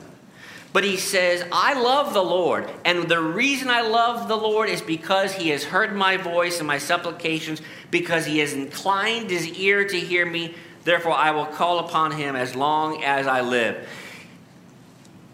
But 0.72 0.84
he 0.84 0.98
says, 0.98 1.44
I 1.52 1.74
love 1.82 2.14
the 2.14 2.24
Lord. 2.24 2.70
And 2.86 3.10
the 3.10 3.20
reason 3.20 3.70
I 3.70 3.82
love 3.82 4.28
the 4.28 4.38
Lord 4.38 4.70
is 4.70 4.82
because 4.82 5.34
he 5.34 5.50
has 5.50 5.64
heard 5.64 5.96
my 5.96 6.18
voice 6.18 6.60
and 6.60 6.68
my 6.68 6.78
supplications, 6.78 7.62
because 7.90 8.26
he 8.26 8.40
has 8.40 8.54
inclined 8.54 9.30
his 9.30 9.48
ear 9.58 9.88
to 9.88 10.00
hear 10.00 10.26
me. 10.26 10.54
Therefore, 10.88 11.18
I 11.18 11.32
will 11.32 11.46
call 11.46 11.80
upon 11.80 12.12
him 12.12 12.38
as 12.38 12.56
long 12.56 13.04
as 13.04 13.28
I 13.28 13.42
live. 13.42 13.90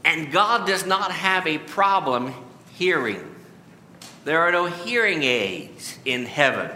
And 0.03 0.31
God 0.31 0.65
does 0.65 0.83
not 0.83 1.11
have 1.11 1.45
a 1.45 1.59
problem 1.59 2.33
hearing. 2.73 3.23
There 4.25 4.39
are 4.39 4.51
no 4.51 4.65
hearing 4.65 5.21
aids 5.21 5.99
in 6.05 6.25
heaven. 6.25 6.71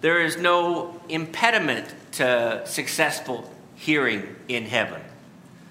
There 0.00 0.24
is 0.24 0.36
no 0.36 1.00
impediment 1.08 1.86
to 2.14 2.62
successful 2.64 3.48
hearing 3.76 4.34
in 4.48 4.64
heaven. 4.64 5.00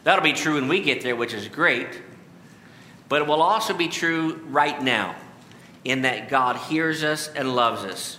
That'll 0.06 0.24
be 0.24 0.32
true 0.32 0.54
when 0.54 0.70
we 0.70 0.80
get 0.80 1.02
there, 1.02 1.18
which 1.18 1.34
is 1.34 1.50
great. 1.50 1.90
But 3.10 3.24
it 3.24 3.28
will 3.28 3.42
also 3.42 3.74
be 3.74 3.90
true 3.90 4.40
right 4.48 4.82
now, 4.82 5.14
in 5.84 6.04
that 6.04 6.30
God 6.30 6.56
hears 6.56 7.04
us 7.04 7.28
and 7.28 7.54
loves 7.54 7.84
us. 7.84 8.18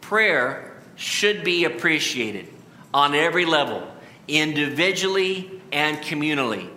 Prayer 0.00 0.67
should 0.98 1.44
be 1.44 1.64
appreciated 1.64 2.48
on 2.92 3.14
every 3.14 3.46
level, 3.46 3.86
individually 4.26 5.62
and 5.72 5.96
communally. 5.98 6.68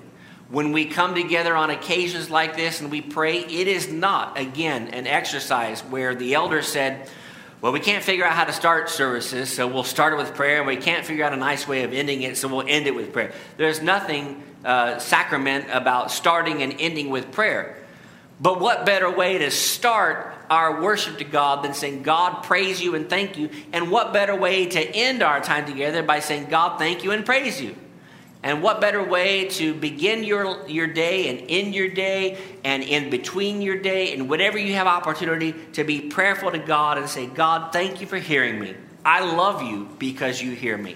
When 0.49 0.71
we 0.71 0.85
come 0.85 1.15
together 1.15 1.55
on 1.55 1.71
occasions 1.71 2.29
like 2.29 2.55
this 2.55 2.81
and 2.81 2.91
we 2.91 3.01
pray, 3.01 3.39
it 3.39 3.67
is 3.67 3.91
not, 3.91 4.37
again, 4.37 4.89
an 4.89 5.07
exercise 5.07 5.81
where 5.81 6.13
the 6.13 6.35
elder 6.35 6.61
said, 6.61 7.09
well, 7.61 7.71
we 7.71 7.79
can't 7.79 8.03
figure 8.03 8.25
out 8.25 8.33
how 8.33 8.43
to 8.43 8.53
start 8.53 8.89
services, 8.89 9.51
so 9.51 9.67
we'll 9.67 9.83
start 9.83 10.13
it 10.13 10.17
with 10.17 10.35
prayer, 10.35 10.57
and 10.57 10.67
we 10.67 10.77
can't 10.77 11.05
figure 11.05 11.23
out 11.23 11.33
a 11.33 11.37
nice 11.37 11.67
way 11.67 11.83
of 11.83 11.93
ending 11.93 12.21
it, 12.21 12.37
so 12.37 12.47
we'll 12.47 12.67
end 12.67 12.87
it 12.87 12.93
with 12.93 13.13
prayer. 13.13 13.33
There's 13.57 13.81
nothing 13.81 14.43
uh, 14.63 14.99
sacrament 14.99 15.65
about 15.71 16.11
starting 16.11 16.61
and 16.61 16.75
ending 16.79 17.09
with 17.09 17.31
prayer. 17.31 17.77
But 18.41 18.59
what 18.59 18.85
better 18.87 19.09
way 19.09 19.37
to 19.37 19.51
start 19.51 20.33
our 20.49 20.81
worship 20.81 21.19
to 21.19 21.23
God 21.23 21.63
than 21.63 21.75
saying, 21.75 22.01
God, 22.01 22.43
praise 22.43 22.81
you 22.81 22.95
and 22.95 23.07
thank 23.07 23.37
you? 23.37 23.51
And 23.71 23.91
what 23.91 24.13
better 24.13 24.35
way 24.35 24.65
to 24.65 24.79
end 24.79 25.21
our 25.21 25.41
time 25.41 25.65
together 25.67 26.01
by 26.01 26.21
saying, 26.21 26.47
God, 26.47 26.79
thank 26.79 27.03
you 27.03 27.11
and 27.11 27.23
praise 27.23 27.61
you? 27.61 27.75
And 28.43 28.63
what 28.63 28.81
better 28.81 29.03
way 29.03 29.47
to 29.49 29.75
begin 29.75 30.23
your, 30.23 30.67
your 30.67 30.87
day 30.87 31.29
and 31.29 31.47
end 31.47 31.75
your 31.75 31.89
day 31.89 32.39
and 32.63 32.81
in 32.81 33.11
between 33.11 33.61
your 33.61 33.77
day 33.77 34.13
and 34.13 34.27
whatever 34.27 34.57
you 34.57 34.73
have 34.73 34.87
opportunity 34.87 35.53
to 35.73 35.83
be 35.83 36.01
prayerful 36.01 36.49
to 36.51 36.57
God 36.57 36.97
and 36.97 37.07
say, 37.07 37.27
God, 37.27 37.71
thank 37.71 38.01
you 38.01 38.07
for 38.07 38.17
hearing 38.17 38.59
me. 38.59 38.73
I 39.05 39.23
love 39.23 39.61
you 39.61 39.87
because 39.99 40.41
you 40.41 40.53
hear 40.53 40.75
me. 40.75 40.95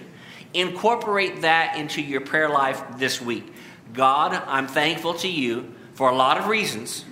Incorporate 0.54 1.42
that 1.42 1.76
into 1.76 2.02
your 2.02 2.20
prayer 2.20 2.48
life 2.48 2.82
this 2.96 3.20
week. 3.20 3.52
God, 3.92 4.32
I'm 4.48 4.66
thankful 4.66 5.14
to 5.14 5.28
you 5.28 5.72
for 5.94 6.10
a 6.10 6.14
lot 6.14 6.38
of 6.38 6.48
reasons, 6.48 7.04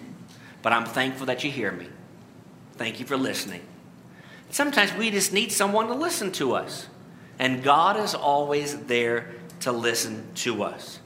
but 0.65 0.73
I'm 0.73 0.87
thankful 0.87 1.27
that 1.27 1.45
you 1.45 1.51
hear 1.51 1.71
me. 1.71 1.87
Thank 2.77 2.99
you 2.99 3.05
for 3.05 3.19
listening. 3.19 3.61
Sometimes 4.51 4.95
we 4.95 5.11
just 5.11 5.31
need 5.31 5.53
someone 5.53 5.89
to 5.89 5.95
listen 5.95 6.33
to 6.33 6.55
us, 6.55 6.89
and 7.39 7.63
God 7.63 8.01
is 8.01 8.15
always 8.15 8.75
there 8.87 9.35
to 9.61 9.73
listen 9.73 10.27
to 10.37 10.63
us. 10.63 11.01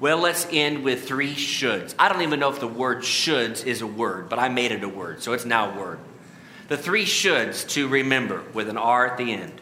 Well, 0.00 0.16
let's 0.18 0.46
end 0.50 0.84
with 0.84 1.06
three 1.06 1.34
shoulds. 1.34 1.94
I 1.98 2.08
don't 2.08 2.22
even 2.22 2.40
know 2.40 2.48
if 2.48 2.60
the 2.60 2.66
word 2.66 3.02
shoulds 3.02 3.66
is 3.66 3.82
a 3.82 3.86
word, 3.86 4.30
but 4.30 4.38
I 4.38 4.48
made 4.48 4.72
it 4.72 4.82
a 4.82 4.88
word, 4.88 5.22
so 5.22 5.34
it's 5.34 5.44
now 5.44 5.74
a 5.74 5.78
word. 5.78 5.98
The 6.68 6.78
three 6.78 7.04
shoulds 7.04 7.68
to 7.70 7.88
remember 7.88 8.42
with 8.54 8.70
an 8.70 8.78
R 8.78 9.06
at 9.06 9.18
the 9.18 9.34
end. 9.34 9.60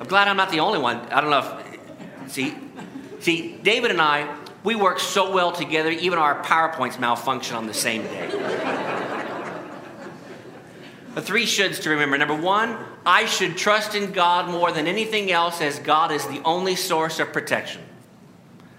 I'm 0.00 0.06
glad 0.06 0.26
I'm 0.26 0.38
not 0.38 0.50
the 0.50 0.60
only 0.60 0.78
one. 0.78 0.96
I 1.10 1.20
don't 1.20 1.28
know 1.28 1.60
if, 2.24 2.32
see, 2.32 2.54
see, 3.20 3.58
David 3.62 3.90
and 3.90 4.00
I, 4.00 4.34
we 4.68 4.74
work 4.74 5.00
so 5.00 5.32
well 5.32 5.50
together, 5.50 5.88
even 5.88 6.18
our 6.18 6.42
PowerPoints 6.42 7.00
malfunction 7.00 7.56
on 7.56 7.66
the 7.66 7.72
same 7.72 8.02
day. 8.02 8.28
the 11.14 11.22
three 11.22 11.46
shoulds 11.46 11.80
to 11.80 11.88
remember. 11.88 12.18
Number 12.18 12.36
one, 12.36 12.76
I 13.06 13.24
should 13.24 13.56
trust 13.56 13.94
in 13.94 14.12
God 14.12 14.50
more 14.50 14.70
than 14.70 14.86
anything 14.86 15.32
else, 15.32 15.62
as 15.62 15.78
God 15.78 16.12
is 16.12 16.26
the 16.26 16.42
only 16.44 16.76
source 16.76 17.18
of 17.18 17.32
protection. 17.32 17.80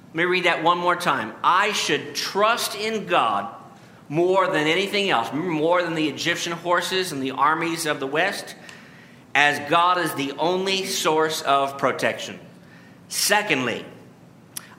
Let 0.10 0.16
me 0.16 0.26
read 0.26 0.46
that 0.46 0.62
one 0.62 0.78
more 0.78 0.96
time. 0.96 1.34
I 1.44 1.72
should 1.72 2.14
trust 2.14 2.76
in 2.76 3.08
God 3.08 3.52
more 4.10 4.46
than 4.46 4.68
anything 4.68 5.10
else, 5.10 5.34
more 5.34 5.82
than 5.82 5.96
the 5.96 6.08
Egyptian 6.08 6.54
horses 6.54 7.12
and 7.12 7.24
the 7.24 7.32
armies 7.32 7.88
of 7.88 8.00
the 8.00 8.06
West, 8.06 8.56
as 9.34 9.68
God 9.72 9.98
is 9.98 10.14
the 10.14 10.34
only 10.34 10.86
source 10.86 11.42
of 11.42 11.80
protection. 11.80 12.40
Secondly, 13.08 13.84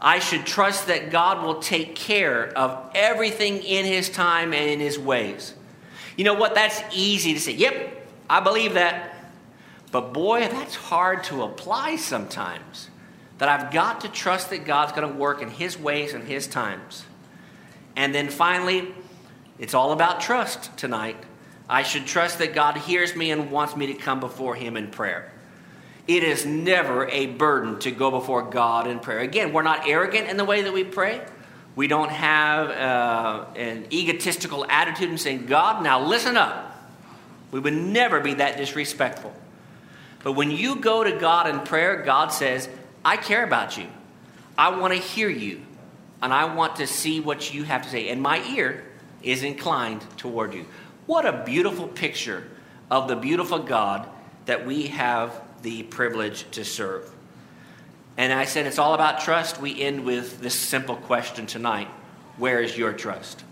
I 0.01 0.19
should 0.19 0.47
trust 0.47 0.87
that 0.87 1.11
God 1.11 1.45
will 1.45 1.61
take 1.61 1.95
care 1.95 2.47
of 2.57 2.91
everything 2.95 3.63
in 3.63 3.85
His 3.85 4.09
time 4.09 4.55
and 4.55 4.71
in 4.71 4.81
His 4.81 4.99
ways. 4.99 5.55
You 6.17 6.25
know 6.25 6.35
what? 6.35 6.55
That's 6.55 6.83
easy 6.93 7.35
to 7.35 7.41
say. 7.41 7.53
Yep, 7.53 8.09
I 8.29 8.41
believe 8.41 8.75
that. 8.75 9.17
But 9.93 10.13
boy, 10.13 10.49
that's 10.49 10.75
hard 10.75 11.25
to 11.25 11.43
apply 11.43 11.97
sometimes. 11.97 12.89
That 13.39 13.49
I've 13.49 13.73
got 13.73 14.03
to 14.03 14.09
trust 14.09 14.51
that 14.51 14.65
God's 14.65 14.93
going 14.93 15.11
to 15.11 15.19
work 15.19 15.43
in 15.43 15.49
His 15.49 15.79
ways 15.79 16.15
and 16.15 16.25
His 16.25 16.47
times. 16.47 17.05
And 17.97 18.15
then 18.15 18.29
finally, 18.29 18.95
it's 19.59 19.75
all 19.75 19.93
about 19.93 20.21
trust 20.21 20.77
tonight. 20.77 21.17
I 21.69 21.83
should 21.83 22.07
trust 22.07 22.39
that 22.39 22.55
God 22.55 22.77
hears 22.77 23.15
me 23.15 23.31
and 23.31 23.51
wants 23.51 23.77
me 23.77 23.87
to 23.89 23.95
come 23.95 24.21
before 24.21 24.55
Him 24.55 24.77
in 24.77 24.89
prayer. 24.89 25.33
It 26.11 26.25
is 26.25 26.45
never 26.45 27.07
a 27.07 27.27
burden 27.27 27.79
to 27.79 27.93
go 27.93 28.11
before 28.11 28.43
God 28.43 28.89
in 28.89 28.99
prayer. 28.99 29.21
Again, 29.21 29.53
we're 29.53 29.63
not 29.63 29.87
arrogant 29.87 30.29
in 30.29 30.37
the 30.37 30.45
way 30.45 30.63
that 30.63 30.73
we 30.73 30.83
pray. 30.83 31.25
We 31.77 31.87
don't 31.87 32.11
have 32.11 32.69
uh, 32.69 33.45
an 33.55 33.87
egotistical 33.93 34.67
attitude 34.69 35.09
and 35.09 35.21
saying, 35.21 35.47
God, 35.47 35.85
now 35.85 36.05
listen 36.05 36.37
up. 36.37 36.85
We 37.53 37.61
would 37.61 37.75
never 37.75 38.19
be 38.19 38.35
that 38.35 38.57
disrespectful. 38.57 39.33
But 40.25 40.33
when 40.33 40.51
you 40.51 40.81
go 40.81 41.05
to 41.05 41.13
God 41.13 41.49
in 41.49 41.61
prayer, 41.61 42.03
God 42.03 42.33
says, 42.33 42.69
I 43.05 43.17
care 43.17 43.45
about 43.45 43.79
you. 43.79 43.87
I 44.59 44.77
want 44.81 44.93
to 44.93 44.99
hear 44.99 45.29
you. 45.29 45.61
And 46.21 46.35
I 46.35 46.53
want 46.57 46.75
to 46.77 46.89
see 46.89 47.21
what 47.21 47.55
you 47.55 47.63
have 47.63 47.83
to 47.83 47.89
say. 47.89 48.09
And 48.09 48.21
my 48.21 48.45
ear 48.49 48.85
is 49.23 49.45
inclined 49.45 50.05
toward 50.17 50.55
you. 50.55 50.67
What 51.07 51.25
a 51.25 51.45
beautiful 51.45 51.87
picture 51.87 52.49
of 52.91 53.07
the 53.07 53.15
beautiful 53.15 53.61
God 53.61 54.09
that 54.47 54.67
we 54.67 54.89
have 54.89 55.41
the 55.63 55.83
privilege 55.85 56.51
to 56.53 56.65
serve. 56.65 57.11
And 58.17 58.33
I 58.33 58.45
said 58.45 58.67
it's 58.67 58.79
all 58.79 58.95
about 58.95 59.21
trust. 59.21 59.61
We 59.61 59.81
end 59.81 60.05
with 60.05 60.41
this 60.41 60.55
simple 60.55 60.97
question 60.97 61.47
tonight 61.47 61.89
Where 62.37 62.61
is 62.61 62.77
your 62.77 62.93
trust? 62.93 63.45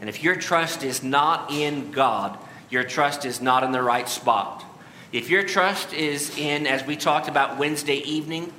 And 0.00 0.08
if 0.08 0.22
your 0.22 0.36
trust 0.36 0.82
is 0.82 1.02
not 1.02 1.50
in 1.50 1.90
God, 1.90 2.38
your 2.70 2.84
trust 2.84 3.24
is 3.24 3.40
not 3.40 3.62
in 3.62 3.72
the 3.72 3.82
right 3.82 4.08
spot. 4.08 4.64
If 5.12 5.28
your 5.28 5.42
trust 5.42 5.92
is 5.92 6.36
in, 6.38 6.66
as 6.66 6.86
we 6.86 6.96
talked 6.96 7.28
about 7.28 7.58
Wednesday 7.58 7.96
evening 7.96 8.52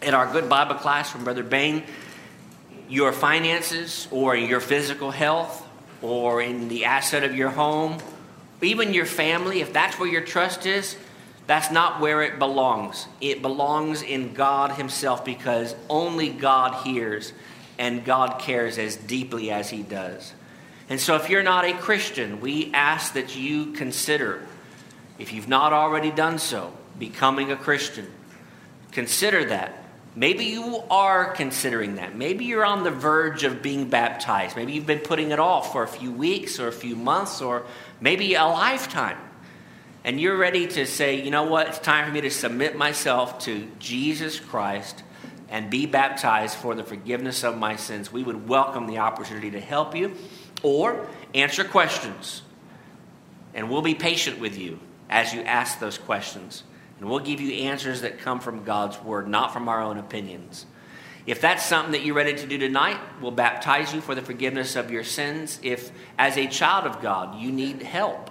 in 0.00 0.14
our 0.14 0.30
good 0.30 0.48
Bible 0.48 0.76
class 0.76 1.10
from 1.10 1.24
Brother 1.24 1.42
Bain, 1.42 1.82
your 2.88 3.12
finances 3.12 4.08
or 4.10 4.36
your 4.36 4.60
physical 4.60 5.10
health 5.10 5.66
or 6.02 6.40
in 6.40 6.68
the 6.68 6.84
asset 6.84 7.24
of 7.24 7.34
your 7.34 7.50
home, 7.50 7.98
even 8.62 8.94
your 8.94 9.06
family, 9.06 9.60
if 9.60 9.72
that's 9.72 9.98
where 9.98 10.08
your 10.08 10.22
trust 10.22 10.66
is, 10.66 10.96
that's 11.50 11.72
not 11.72 12.00
where 12.00 12.22
it 12.22 12.38
belongs. 12.38 13.08
It 13.20 13.42
belongs 13.42 14.02
in 14.02 14.34
God 14.34 14.70
Himself 14.70 15.24
because 15.24 15.74
only 15.88 16.28
God 16.28 16.86
hears 16.86 17.32
and 17.76 18.04
God 18.04 18.38
cares 18.38 18.78
as 18.78 18.94
deeply 18.94 19.50
as 19.50 19.68
He 19.68 19.82
does. 19.82 20.32
And 20.88 21.00
so, 21.00 21.16
if 21.16 21.28
you're 21.28 21.42
not 21.42 21.64
a 21.64 21.72
Christian, 21.72 22.40
we 22.40 22.72
ask 22.72 23.14
that 23.14 23.36
you 23.36 23.72
consider, 23.72 24.46
if 25.18 25.32
you've 25.32 25.48
not 25.48 25.72
already 25.72 26.12
done 26.12 26.38
so, 26.38 26.72
becoming 27.00 27.50
a 27.50 27.56
Christian. 27.56 28.06
Consider 28.92 29.46
that. 29.46 29.84
Maybe 30.14 30.44
you 30.44 30.84
are 30.88 31.32
considering 31.32 31.96
that. 31.96 32.14
Maybe 32.14 32.44
you're 32.44 32.64
on 32.64 32.84
the 32.84 32.92
verge 32.92 33.42
of 33.42 33.60
being 33.60 33.88
baptized. 33.88 34.54
Maybe 34.54 34.74
you've 34.74 34.86
been 34.86 35.00
putting 35.00 35.32
it 35.32 35.40
off 35.40 35.72
for 35.72 35.82
a 35.82 35.88
few 35.88 36.12
weeks 36.12 36.60
or 36.60 36.68
a 36.68 36.72
few 36.72 36.94
months 36.94 37.42
or 37.42 37.64
maybe 38.00 38.34
a 38.34 38.44
lifetime. 38.44 39.18
And 40.02 40.20
you're 40.20 40.36
ready 40.36 40.66
to 40.66 40.86
say, 40.86 41.22
you 41.22 41.30
know 41.30 41.44
what? 41.44 41.68
It's 41.68 41.78
time 41.78 42.06
for 42.06 42.12
me 42.12 42.22
to 42.22 42.30
submit 42.30 42.76
myself 42.76 43.40
to 43.40 43.70
Jesus 43.78 44.40
Christ 44.40 45.02
and 45.50 45.68
be 45.68 45.84
baptized 45.84 46.56
for 46.56 46.74
the 46.74 46.84
forgiveness 46.84 47.44
of 47.44 47.58
my 47.58 47.76
sins. 47.76 48.10
We 48.12 48.22
would 48.22 48.48
welcome 48.48 48.86
the 48.86 48.98
opportunity 48.98 49.50
to 49.50 49.60
help 49.60 49.94
you 49.94 50.16
or 50.62 51.06
answer 51.34 51.64
questions. 51.64 52.42
And 53.52 53.68
we'll 53.68 53.82
be 53.82 53.94
patient 53.94 54.38
with 54.38 54.56
you 54.56 54.78
as 55.10 55.34
you 55.34 55.42
ask 55.42 55.80
those 55.80 55.98
questions. 55.98 56.62
And 56.98 57.08
we'll 57.10 57.18
give 57.18 57.40
you 57.40 57.64
answers 57.64 58.02
that 58.02 58.20
come 58.20 58.40
from 58.40 58.64
God's 58.64 59.02
word, 59.02 59.28
not 59.28 59.52
from 59.52 59.68
our 59.68 59.82
own 59.82 59.98
opinions. 59.98 60.66
If 61.26 61.40
that's 61.40 61.64
something 61.64 61.92
that 61.92 62.04
you're 62.04 62.14
ready 62.14 62.34
to 62.34 62.46
do 62.46 62.56
tonight, 62.56 62.98
we'll 63.20 63.30
baptize 63.32 63.92
you 63.92 64.00
for 64.00 64.14
the 64.14 64.22
forgiveness 64.22 64.76
of 64.76 64.90
your 64.90 65.04
sins. 65.04 65.60
If, 65.62 65.90
as 66.18 66.36
a 66.36 66.46
child 66.46 66.86
of 66.86 67.02
God, 67.02 67.38
you 67.38 67.52
need 67.52 67.82
help, 67.82 68.29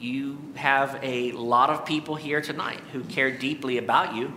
you 0.00 0.38
have 0.54 0.98
a 1.02 1.32
lot 1.32 1.70
of 1.70 1.84
people 1.84 2.16
here 2.16 2.40
tonight 2.40 2.80
who 2.92 3.04
care 3.04 3.30
deeply 3.30 3.78
about 3.78 4.14
you 4.14 4.32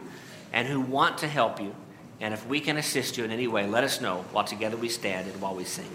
and 0.52 0.68
who 0.68 0.80
want 0.80 1.20
to 1.20 1.28
help 1.28 1.60
you. 1.60 1.74
And 2.20 2.34
if 2.34 2.46
we 2.48 2.60
can 2.60 2.78
assist 2.78 3.18
you 3.18 3.24
in 3.24 3.32
any 3.32 3.48
way, 3.48 3.66
let 3.66 3.84
us 3.84 4.02
know 4.02 4.26
while 4.32 4.44
together 4.44 4.78
we 4.78 4.90
stand 4.90 5.28
and 5.28 5.42
while 5.42 5.56
we 5.56 5.64
sing. 5.64 5.90